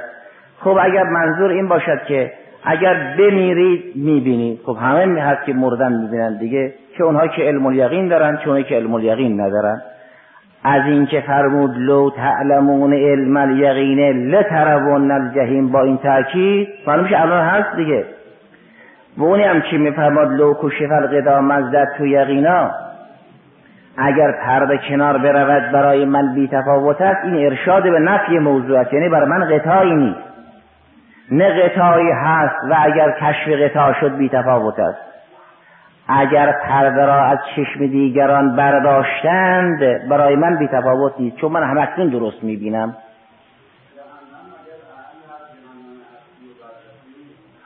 خب 0.60 0.78
اگر 0.82 1.04
منظور 1.04 1.52
این 1.52 1.68
باشد 1.68 2.04
که 2.08 2.32
اگر 2.64 3.16
بمیرید 3.18 3.84
می‌بینید. 3.96 4.60
خب 4.66 4.78
همه 4.82 5.22
هست 5.22 5.46
که 5.46 5.54
مردن 5.54 5.94
می‌بینن 5.94 6.38
دیگه. 6.38 6.74
چه 6.98 7.04
اونها 7.04 7.28
که 7.28 7.42
علم 7.42 7.66
الیقین 7.66 8.08
دارن 8.08 8.40
اونها 8.46 8.62
که 8.62 8.76
علم 8.76 8.94
الیقین 8.94 9.42
ندارن. 9.42 9.82
از 10.64 10.82
اینکه 10.86 11.22
فرمود 11.22 11.78
لو 11.78 12.10
تعلمون 12.10 12.94
علم 12.94 13.38
الیقین 13.38 14.30
لترون 14.30 15.12
الجحیم. 15.12 15.72
با 15.72 15.82
این 15.82 15.98
تاکید 15.98 16.70
معلوم 16.88 17.08
الان 17.16 17.44
هست 17.44 17.76
دیگه. 17.76 18.06
و 19.18 19.24
اونی 19.24 19.44
هم 19.44 19.62
که 19.62 19.78
میفرماد 19.78 20.32
لو 20.32 20.54
کشف 20.62 20.92
القدا 20.92 21.42
مزدد 21.42 21.88
تو 21.98 22.06
یقینا. 22.06 22.72
اگر 23.98 24.32
پرده 24.32 24.80
کنار 24.90 25.18
برود 25.18 25.72
برای 25.72 26.06
من 26.06 26.34
بی 26.36 26.48
تفاوت 26.48 27.02
است 27.02 27.26
این 27.26 27.46
ارشاد 27.46 27.84
به 27.84 28.00
نفی 28.00 28.40
موضوع 28.40 28.80
است. 28.80 28.94
یعنی 28.94 29.10
برای 29.10 29.30
من 29.30 29.50
قطعی 29.50 29.96
نیست. 29.96 30.20
نه 31.32 31.50
قطعی 31.50 32.12
هست 32.12 32.56
و 32.70 32.76
اگر 32.80 33.12
کشف 33.12 33.48
قطع 33.48 34.00
شد 34.00 34.18
بی 34.18 34.30
تفاوت 34.30 34.80
است. 34.80 35.00
اگر 36.08 36.52
پرده 36.52 37.06
را 37.06 37.24
از 37.24 37.38
چشم 37.56 37.88
دیگران 37.88 38.56
برداشتند 38.56 39.80
برای 40.10 40.36
من 40.36 40.58
بی 40.58 40.68
تفاوت 40.68 41.14
نیست 41.20 41.38
چون 41.38 41.52
من 41.52 41.64
همکنون 41.64 42.10
درست 42.10 42.44
می‌بینم. 42.44 42.96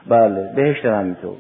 بله 0.08 0.54
بهشت 0.56 0.86
هم 0.86 1.00
همینطور 1.00 1.36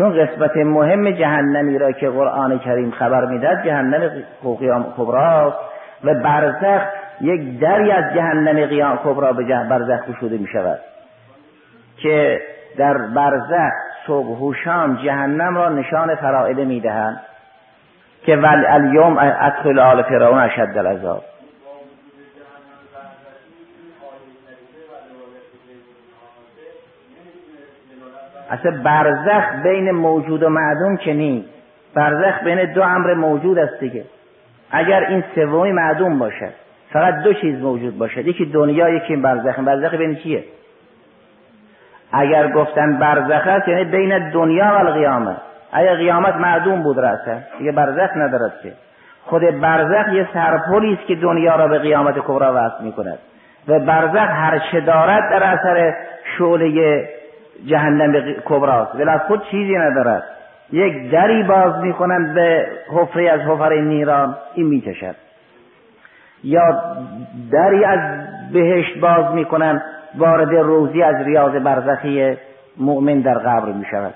چون 0.00 0.24
قسمت 0.24 0.56
مهم 0.56 1.10
جهنمی 1.10 1.78
را 1.78 1.92
که 1.92 2.10
قرآن 2.10 2.58
کریم 2.58 2.90
خبر 2.90 3.24
می‌دهد 3.24 3.64
جهنم 3.64 4.10
قیام 4.58 4.86
کبراست 4.96 5.56
و 6.04 6.14
برزخ 6.14 6.82
یک 7.20 7.60
دری 7.60 7.92
از 7.92 8.14
جهنم 8.14 8.66
قیام 8.66 8.98
کبرا 9.04 9.32
به 9.32 9.44
برزخ 9.44 10.06
گشوده 10.08 10.38
می 10.38 10.48
شود 10.48 10.78
که 11.96 12.40
در 12.78 12.98
برزخ 12.98 13.72
صبح 14.06 14.38
و 14.38 14.54
شام 14.64 14.96
جهنم 14.96 15.56
را 15.56 15.68
نشان 15.68 16.14
فرائده 16.14 16.64
می‌دهند 16.64 17.20
که 18.22 18.36
ول 18.36 18.64
الیوم 18.68 19.18
ادخل 19.18 19.78
آل 19.78 20.02
فرعون 20.02 20.38
اشد 20.38 20.78
العذاب. 20.78 21.24
اصلا 28.50 28.82
برزخ 28.82 29.62
بین 29.62 29.90
موجود 29.90 30.42
و 30.42 30.48
معدوم 30.48 30.96
که 30.96 31.12
نیست. 31.12 31.48
برزخ 31.94 32.44
بین 32.44 32.72
دو 32.72 32.82
امر 32.82 33.14
موجود 33.14 33.58
است 33.58 33.80
دیگه. 33.80 34.04
اگر 34.70 35.04
این 35.04 35.24
سومی 35.34 35.72
معدوم 35.72 36.18
باشد 36.18 36.52
فقط 36.92 37.14
دو 37.14 37.34
چیز 37.34 37.62
موجود 37.62 37.98
باشد. 37.98 38.26
یکی 38.26 38.44
دنیا 38.44 38.88
یکی 38.88 39.16
برزخ. 39.16 39.58
برزخ 39.58 39.94
بین 39.94 40.16
چیه؟ 40.16 40.44
اگر 42.12 42.52
گفتن 42.52 42.98
برزخ 42.98 43.46
است 43.46 43.68
یعنی 43.68 43.84
بین 43.84 44.30
دنیا 44.30 44.64
و 44.64 44.86
القیامت. 44.86 45.36
اگر 45.72 45.94
قیامت 45.94 46.34
معدوم 46.34 46.82
بود 46.82 46.98
راسته 46.98 47.42
دیگه 47.58 47.72
برزخ 47.72 48.16
ندارد 48.16 48.52
که. 48.62 48.72
خود 49.24 49.60
برزخ 49.60 50.12
یه 50.12 50.28
سرپلی 50.34 50.94
است 50.94 51.06
که 51.06 51.14
دنیا 51.14 51.56
را 51.56 51.68
به 51.68 51.78
قیامت 51.78 52.18
کبرا 52.18 52.52
وصل 52.54 52.84
می‌کند. 52.84 53.18
و 53.68 53.78
برزخ 53.78 54.30
هر 54.30 54.58
چه 54.72 54.80
دارد 54.80 55.30
در 55.30 55.44
اثر 55.44 55.94
شعله 56.38 57.08
جهنم 57.66 58.34
کبراست. 58.44 58.94
ولی 58.94 59.10
از 59.10 59.20
خود 59.20 59.42
چیزی 59.50 59.76
ندارد. 59.76 60.24
یک 60.72 61.10
دری 61.10 61.42
باز 61.42 61.78
می‌کنند 61.82 62.34
به 62.34 62.66
حفره 62.92 63.30
از 63.30 63.40
حفره 63.40 63.80
نیران 63.80 64.36
این 64.54 64.66
می‌کشد. 64.66 65.14
یا 66.44 66.82
دری 67.52 67.84
از 67.84 67.98
بهشت 68.52 68.98
باز 68.98 69.34
می‌کنند 69.34 69.82
وارد 70.18 70.54
روزی 70.54 71.02
از 71.02 71.26
ریاض 71.26 71.52
برزخی 71.52 72.36
مؤمن 72.76 73.20
در 73.20 73.38
قبر 73.38 73.72
می 73.72 73.84
شود 73.90 74.14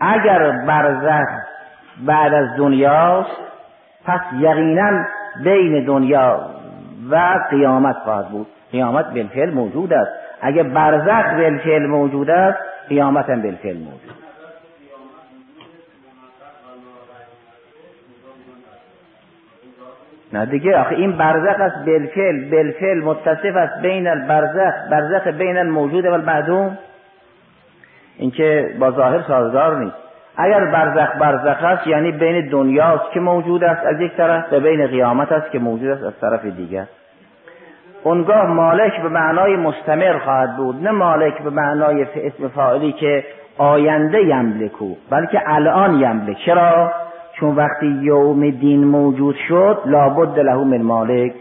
اگر 0.00 0.50
برزخ 0.66 1.28
بعد 2.06 2.34
از 2.34 2.56
دنیاست 2.56 3.36
پس 4.04 4.20
یقینا 4.38 5.04
بین 5.44 5.84
دنیا 5.84 6.40
و 7.10 7.38
قیامت 7.50 7.96
خواهد 7.96 8.28
بود. 8.28 8.46
قیامت 8.72 9.06
بالفعل 9.14 9.50
موجود 9.50 9.92
است. 9.92 10.10
اگر 10.42 10.62
برزخ 10.62 11.34
بالفعل 11.34 11.86
موجود 11.86 12.30
است 12.30 12.58
قیامت 12.88 13.30
هم 13.30 13.42
بالفعل 13.42 13.76
موجود 13.76 14.22
نه 20.32 20.46
دیگه 20.46 20.78
آخه 20.78 20.94
این 20.94 21.12
برزخ 21.12 21.60
است 21.60 21.84
بالفعل 21.86 22.50
بالفعل 22.50 22.98
متصف 22.98 23.56
است 23.56 23.82
بین 23.82 24.06
البرزخ 24.08 24.72
برزخ 24.90 25.26
بین 25.26 25.58
الموجود 25.58 26.06
و 26.06 26.12
المعدوم 26.12 26.78
این 28.16 28.30
که 28.30 28.74
با 28.78 28.90
ظاهر 28.90 29.22
سازگار 29.22 29.78
نیست. 29.78 29.96
اگر 30.36 30.64
برزخ 30.64 31.16
برزخ 31.16 31.64
است 31.64 31.86
یعنی 31.86 32.12
بین 32.12 32.48
دنیاست 32.48 33.12
که 33.12 33.20
موجود 33.20 33.64
است 33.64 33.86
از 33.86 34.00
یک 34.00 34.16
طرف 34.16 34.52
و 34.52 34.60
بین 34.60 34.86
قیامت 34.86 35.32
است 35.32 35.50
که 35.50 35.58
موجود 35.58 35.88
است 35.88 36.04
از 36.04 36.20
طرف 36.20 36.44
دیگر. 36.44 36.86
اونگاه 38.04 38.46
مالک 38.46 39.02
به 39.02 39.08
معنای 39.08 39.56
مستمر 39.56 40.18
خواهد 40.18 40.56
بود 40.56 40.82
نه 40.82 40.90
مالک 40.90 41.42
به 41.42 41.50
معنای 41.50 42.02
اسم 42.02 42.48
فاعلی 42.48 42.92
که 42.92 43.24
آینده 43.58 44.24
یملکو 44.24 44.94
بلکه 45.10 45.42
الان 45.46 46.00
یملک. 46.00 46.36
چرا؟ 46.46 46.92
چون 47.32 47.54
وقتی 47.54 47.86
یوم 47.86 48.50
دین 48.50 48.84
موجود 48.84 49.36
شد 49.48 49.78
لابد 49.86 50.38
له 50.38 50.64
من 50.64 50.82
مالک. 50.82 51.32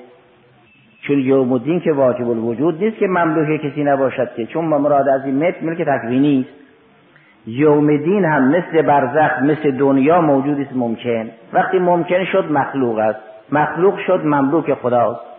چون 1.02 1.19
یوم 1.19 1.58
دین 1.58 1.80
که 1.80 1.91
واجب 1.91 2.30
الوجود 2.30 2.84
نیست 2.84 2.97
که 2.97 3.08
مملوک 3.08 3.62
کسی 3.62 3.84
نباشد 3.84 4.30
که 4.36 4.45
چون 4.45 4.65
مراد 4.65 5.08
از 5.08 5.26
این 5.26 5.36
ملک 5.36 5.63
ملک 5.63 5.82
تکوینی 5.82 6.45
است 6.50 6.62
یوم 7.47 7.97
دین 7.97 8.26
هم 8.26 8.47
مثل 8.47 8.82
برزخ 8.82 9.41
مثل 9.41 9.71
دنیا 9.71 10.21
موجود 10.21 10.60
است 10.60 10.76
ممکن. 10.76 11.30
وقتی 11.54 11.80
ممکن 11.80 12.24
شد 12.24 12.52
مخلوق 12.52 12.97
است. 12.97 13.19
مخلوق 13.52 13.97
شد 13.97 14.21
مملوک 14.26 14.74
خداست. 14.74 15.31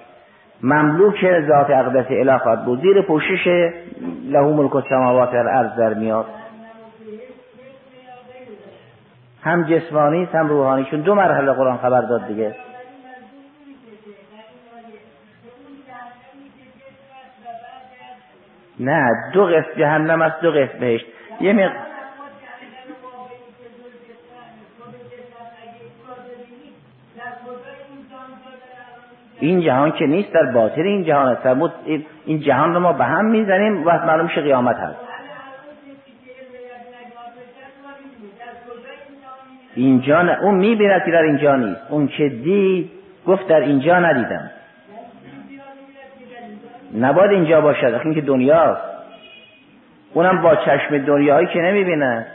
مملوک 0.63 1.41
ذات 1.49 1.71
اقدس 1.71 2.07
اله 2.11 2.39
خواهد 2.39 2.65
بود. 2.65 2.81
زیر 2.81 3.03
پوشش 3.03 3.47
له 4.25 4.41
ملک 4.41 4.77
السماوات 4.77 5.35
والارض 5.35 5.79
در 5.79 5.95
میاد. 5.95 6.27
هم 9.43 9.63
جسمانی 9.63 10.25
هم 10.25 10.49
روحانی. 10.49 10.85
چون 10.85 11.01
دو 11.01 11.15
مرحله 11.15 11.53
قرآن 11.53 11.79
خبر 11.79 12.01
داد 12.01 12.27
دیگه. 12.27 12.55
نه 18.81 19.11
دو 19.35 19.45
قسم 19.45 19.79
جهنم 19.79 20.23
است 20.23 20.41
دو 20.41 20.51
قسم 20.51 20.79
بهشت. 20.81 21.07
یه 21.41 21.53
مق... 21.53 21.92
این 29.43 29.61
جهان 29.61 29.93
که 29.93 30.07
نیست 30.07 30.33
در 30.33 30.43
باطن 30.43 30.81
این 30.81 31.05
جهان 31.05 31.29
است. 31.29 31.73
این 32.25 32.41
جهان 32.41 32.75
رو 32.75 32.81
ما 32.81 32.93
به 32.93 33.05
هم 33.05 33.25
می‌زنیم 33.25 33.87
و 33.87 33.91
معلوم 33.91 34.29
شه 34.29 34.41
قیامت 34.41 34.77
هست. 34.77 34.97
اینجا 39.75 40.23
نه 40.23 40.39
اون 40.43 40.55
می‌بیند 40.55 41.05
که 41.05 41.11
در 41.11 41.23
اینجا 41.23 41.57
نیست. 41.57 41.81
اون 41.89 42.09
که 42.09 42.29
دید 42.29 42.91
گفت 43.27 43.47
در 43.47 43.61
اینجا 43.61 43.99
ندیدم. 43.99 44.51
نباید 47.01 47.31
اینجا 47.31 47.61
باشد. 47.61 48.01
این 48.05 48.15
که 48.15 48.21
دنیاست. 48.21 48.83
اونم 50.15 50.43
با 50.43 50.57
چشم 50.57 50.99
دنیایی 50.99 51.47
که 51.47 51.59
نمی‌بینه. 51.59 52.27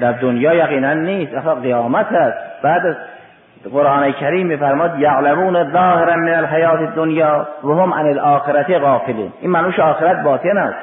در 0.00 0.12
دنیا 0.12 0.54
یقینا 0.54 0.94
نیست. 0.94 1.34
اخلا 1.34 1.54
قیامت 1.54 2.06
هست. 2.06 2.62
بعد 2.62 2.86
از 2.86 2.96
قرآن 3.64 4.12
کریم 4.12 4.46
میفرماد 4.46 4.98
یعلمون 4.98 5.72
ظاهرا 5.72 6.16
من 6.16 6.34
الحیات 6.34 6.94
دنیا 6.94 7.48
و 7.64 7.68
هم 7.68 7.94
عن 7.94 8.06
الاخرت 8.06 8.70
غافلین 8.70 9.32
این 9.40 9.50
منوش 9.50 9.78
آخرت 9.78 10.22
باطن 10.22 10.58
است. 10.58 10.78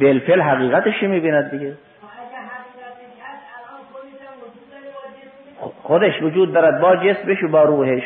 بالفعل 0.00 0.40
حقیقتش 0.40 1.02
می‌بیند 1.02 1.50
دیگه؟ 1.50 1.76
خودش 5.82 6.22
وجود 6.22 6.52
دارد 6.52 6.80
با 6.80 6.96
جسمش 6.96 7.42
و 7.42 7.48
با 7.48 7.62
روحش. 7.62 8.02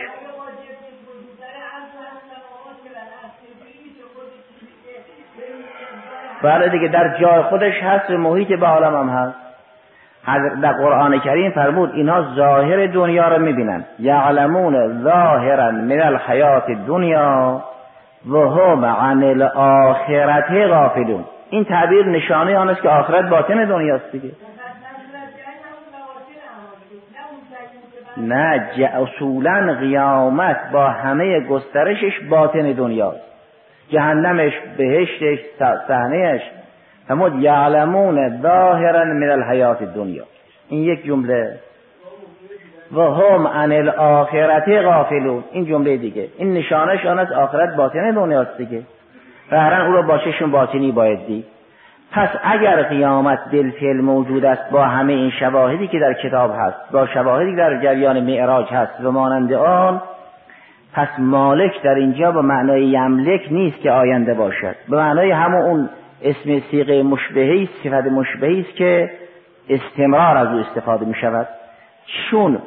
بله 6.43 6.69
دیگه 6.69 6.89
در 6.89 7.19
جای 7.21 7.43
خودش 7.43 7.83
هست 7.83 8.11
و 8.11 8.19
محیط 8.19 8.49
به 8.49 8.67
عالم 8.67 8.97
هم 8.97 9.09
هست. 9.09 9.48
در 10.63 10.73
قرآن 10.73 11.21
کریم 11.21 11.51
فرمود 11.51 11.91
اینها 11.95 12.35
ظاهر 12.37 12.87
دنیا 12.87 13.29
رو 13.29 13.43
می‌بینن. 13.43 13.85
یعلمون 13.99 15.03
ظاهرا 15.03 15.71
من 15.71 16.01
الحیات 16.01 16.71
دنیا 16.87 17.63
و 18.31 18.39
هم 18.39 18.85
عن 18.85 19.23
الاخرت 19.23 20.51
غافلون. 20.51 21.25
این 21.51 21.65
تعبیر 21.65 22.07
نشانه 22.07 22.57
آن 22.57 22.71
است 22.71 22.83
که 22.83 22.89
آخرت 22.89 23.29
باطن 23.29 23.65
دنیاست 23.65 24.13
دیگه. 24.13 24.31
نه 28.17 28.69
اصولا 28.95 29.77
قیامت 29.81 30.57
با 30.73 30.89
همه 30.89 31.41
گسترشش 31.41 32.21
باطن 32.31 32.73
دنیاست. 32.73 33.21
جهنمش 33.91 34.53
بهشتش 34.77 35.39
صحنهش 35.89 36.41
فرمود 37.09 37.43
یعلمون 37.43 38.41
ظاهرا 38.43 39.05
من 39.05 39.31
الحیات 39.31 39.83
دنیا 39.83 40.25
این 40.69 40.83
یک 40.83 41.05
جمله. 41.05 41.59
و 42.93 43.01
هم 43.01 43.47
عن 43.47 43.73
الاخرت 43.73 44.69
غافلون. 44.69 45.45
این 45.53 45.65
جمله 45.65 45.97
دیگه. 45.97 46.29
این 46.39 46.55
نشانش 46.55 47.07
آن 47.07 47.19
است 47.19 47.33
آخرت 47.33 47.77
باطن 47.77 48.11
دنیاست 48.11 48.59
دیگه. 48.59 48.83
قهرن 49.51 49.87
او 49.87 49.93
را 49.93 50.03
با 50.03 50.19
چشم 50.19 50.51
باطنی 50.51 50.93
باید 50.93 51.27
دید. 51.27 51.45
پس 52.13 52.29
اگر 52.43 52.83
قیامت 52.83 53.39
بالفعل 53.53 54.01
موجود 54.01 54.45
است 54.45 54.71
با 54.71 54.85
همه 54.85 55.13
این 55.13 55.31
شواهدی 55.31 55.89
که 55.89 55.99
در 55.99 56.13
کتاب 56.13 56.51
هست 56.59 56.93
با 56.93 57.07
شواهدی 57.07 57.57
در 57.57 57.83
جریان 57.83 58.21
معراج 58.21 58.67
هست 58.73 59.05
و 59.05 59.11
مانند 59.11 59.53
آن 59.53 60.03
پس 60.95 61.09
مالک 61.19 61.83
در 61.83 61.95
اینجا 61.95 62.33
به 62.33 62.41
معنای 62.43 62.87
یملک 62.87 63.41
نیست 63.51 63.81
که 63.81 63.91
آینده 63.91 64.35
باشد. 64.35 64.75
به 64.89 64.97
معنای 64.97 65.31
همون 65.31 65.63
اون 65.63 65.89
اسم 66.23 66.61
سیغه 66.71 67.03
مشبهی 67.03 67.69
صفت 67.85 68.07
مشبهی 68.07 68.61
است 68.61 68.77
که 68.77 69.11
استمرار 69.69 70.37
از 70.37 70.49
او 70.49 70.59
استفاده 70.59 71.07
می 71.07 71.15
شود 71.15 71.49
چون 72.31 72.59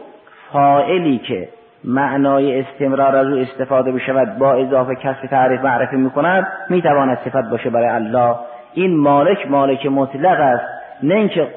فائلی 0.51 1.17
که 1.17 1.49
معنای 1.83 2.59
استمرار 2.59 3.15
از 3.15 3.27
او 3.27 3.37
استفاده 3.37 3.91
بشود 3.91 4.37
با 4.37 4.53
اضافه 4.53 4.95
کسب 4.95 5.25
تعریف 5.27 5.61
معرفی 5.61 5.95
می‌کند 5.95 6.47
می‌تواند 6.69 7.17
صفت 7.25 7.49
باشه 7.49 7.69
برای 7.69 7.89
الله. 7.89 8.35
این 8.73 8.97
مالک 8.97 9.51
مالک 9.51 9.85
مطلق 9.85 10.39
است. 10.39 10.63
نه 11.03 11.15
اینکه 11.15 11.47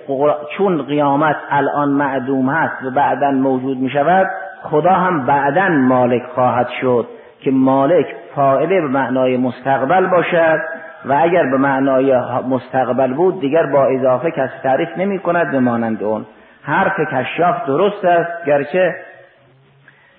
چون 0.56 0.82
قیامت 0.82 1.36
الان 1.50 1.88
معدوم 1.88 2.48
هست 2.48 2.84
و 2.84 2.90
بعدا 2.90 3.30
موجود 3.30 3.78
می 3.78 3.90
شود 3.90 4.26
خدا 4.62 4.92
هم 4.92 5.26
بعدا 5.26 5.68
مالک 5.68 6.22
خواهد 6.34 6.68
شد 6.80 7.08
که 7.40 7.50
مالک 7.50 8.06
فائله 8.34 8.80
به 8.80 8.88
معنای 8.88 9.36
مستقبل 9.36 10.06
باشد. 10.06 10.58
و 11.04 11.18
اگر 11.22 11.42
به 11.42 11.56
معنای 11.56 12.16
مستقبل 12.48 13.14
بود 13.14 13.40
دیگر 13.40 13.66
با 13.66 13.86
اضافه 13.86 14.30
کسی 14.30 14.52
تعریف 14.62 14.88
نمی 14.96 15.18
کند 15.18 15.50
به 15.50 15.60
مانند 15.60 16.02
اون. 16.02 16.26
حرف 16.62 17.00
کشاف 17.12 17.66
درست 17.66 18.04
است 18.04 18.46
گرچه 18.46 18.94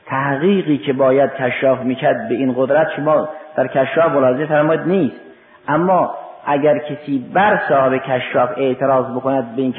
تحقیقی 0.06 0.78
که 0.78 0.94
باید 0.94 1.34
کشاف 1.34 1.82
می‌کرد 1.82 2.30
به 2.30 2.36
این 2.36 2.54
قدرت 2.58 2.88
شما 2.96 3.30
در 3.56 3.68
کشاف 3.68 4.12
ملاحظه 4.12 4.46
فرماید 4.46 4.82
نیست. 4.82 5.16
اما 5.68 6.16
اگر 6.46 6.78
کسی 6.78 7.30
بر 7.34 7.60
صاحب 7.70 7.98
کشاف 7.98 8.50
اعتراض 8.58 9.06
بکند 9.06 9.56
به 9.56 9.62
این 9.62 9.74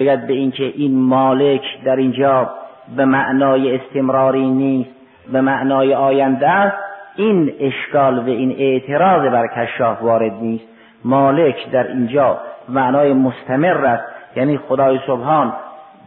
بگد 0.00 0.26
به 0.26 0.32
اینکه 0.32 0.64
این 0.64 0.98
مالک 0.98 1.62
در 1.84 1.96
اینجا 1.96 2.50
به 2.96 3.04
معنای 3.04 3.76
استمراری 3.76 4.50
نیست 4.50 4.90
به 5.32 5.40
معنای 5.40 5.94
آینده 5.94 6.48
است 6.48 6.87
این 7.18 7.52
اشکال 7.60 8.18
و 8.18 8.26
این 8.26 8.56
اعتراض 8.58 9.32
بر 9.32 9.46
کشاف 9.46 10.02
وارد 10.02 10.32
نیست. 10.32 10.64
مالک 11.04 11.70
در 11.70 11.86
اینجا 11.86 12.38
معنای 12.68 13.12
مستمر 13.12 13.86
است. 13.86 14.04
یعنی 14.36 14.58
خدای 14.58 15.00
سبحان 15.06 15.52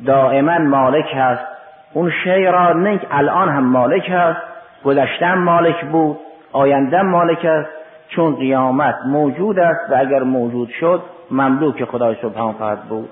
دائما 0.06 0.58
مالک 0.58 1.06
هست. 1.16 1.46
اون 1.94 2.12
شی 2.24 2.46
را 2.46 2.74
نه 2.74 3.00
الان 3.12 3.50
هم 3.50 3.64
مالک 3.64 4.10
هست. 4.10 4.40
گذشته 4.84 5.36
مالک 5.36 5.86
بود 5.86 6.18
آینده 6.52 7.02
مالک 7.02 7.46
است. 7.46 7.70
چون 8.08 8.36
قیامت 8.36 8.96
موجود 9.06 9.60
است 9.60 9.92
و 9.92 9.96
اگر 9.98 10.24
موجود 10.24 10.70
شد 10.70 11.02
مملوک 11.32 11.84
خدای 11.84 12.16
سبحان 12.22 12.54
خواهد 12.54 12.82
بود. 12.82 13.10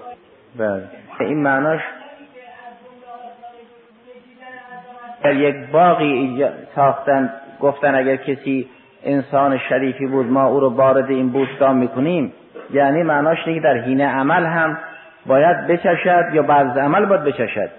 بله. 0.57 0.83
این 1.19 1.43
معناش 1.43 1.81
در 5.23 5.35
یک 5.35 5.55
باقی 5.71 6.45
ساختن 6.75 7.29
گفتن 7.61 7.95
اگر 7.95 8.15
کسی 8.15 8.67
انسان 9.05 9.57
شریفی 9.57 10.07
بود 10.07 10.31
ما 10.31 10.45
او 10.45 10.59
رو 10.59 10.69
وارد 10.69 11.09
این 11.09 11.29
بوستان 11.29 11.77
می‌کنیم. 11.77 12.33
یعنی 12.73 13.03
معناش 13.03 13.47
اینه 13.47 13.59
در 13.59 13.77
حین 13.77 14.01
عمل 14.01 14.45
هم 14.45 14.77
باید 15.25 15.67
بچشد 15.67 16.25
یا 16.33 16.41
بعد 16.41 16.67
از 16.67 16.77
عمل 16.77 17.05
باید 17.05 17.23
بچشد. 17.23 17.69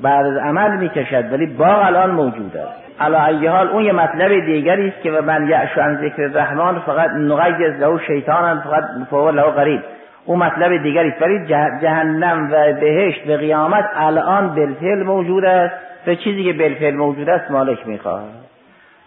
بعد 0.00 0.26
از 0.26 0.36
عمل 0.36 0.76
می‌کشد 0.76 1.32
ولی 1.32 1.46
باغ 1.46 1.86
الان 1.86 2.10
موجود 2.10 2.56
است. 2.56 3.00
علا 3.00 3.50
حال 3.50 3.68
اون 3.68 3.84
یه 3.84 3.92
مطلب 3.92 4.46
دیگری 4.46 4.88
است 4.88 5.02
که 5.02 5.10
من 5.10 5.48
یعشو 5.48 5.80
عن 5.80 5.96
ذکر 5.96 6.22
الرحمن 6.22 6.78
فقط 6.78 7.10
نغیز 7.10 7.80
له 7.80 7.98
شیطان 8.06 8.60
فقط 8.60 8.84
فهو 9.10 9.30
له 9.30 9.42
قریب 9.42 9.80
اون 10.24 10.38
مطلب 10.38 10.82
دیگری 10.82 11.08
است. 11.08 11.22
ولی 11.22 11.46
جهنم 11.82 12.48
و 12.52 12.72
بهشت 12.80 13.28
و 13.28 13.32
قیامت 13.32 13.84
الان 13.94 14.54
بالفعل 14.54 15.02
موجود 15.02 15.44
است. 15.44 15.74
و 16.06 16.14
چیزی 16.14 16.44
که 16.44 16.52
بالفعل 16.52 16.94
موجود 16.94 17.28
است 17.28 17.50
مالک 17.50 17.86
می‌خواهد 17.86 18.41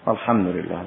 والحمد 0.07 0.47
لله. 0.47 0.85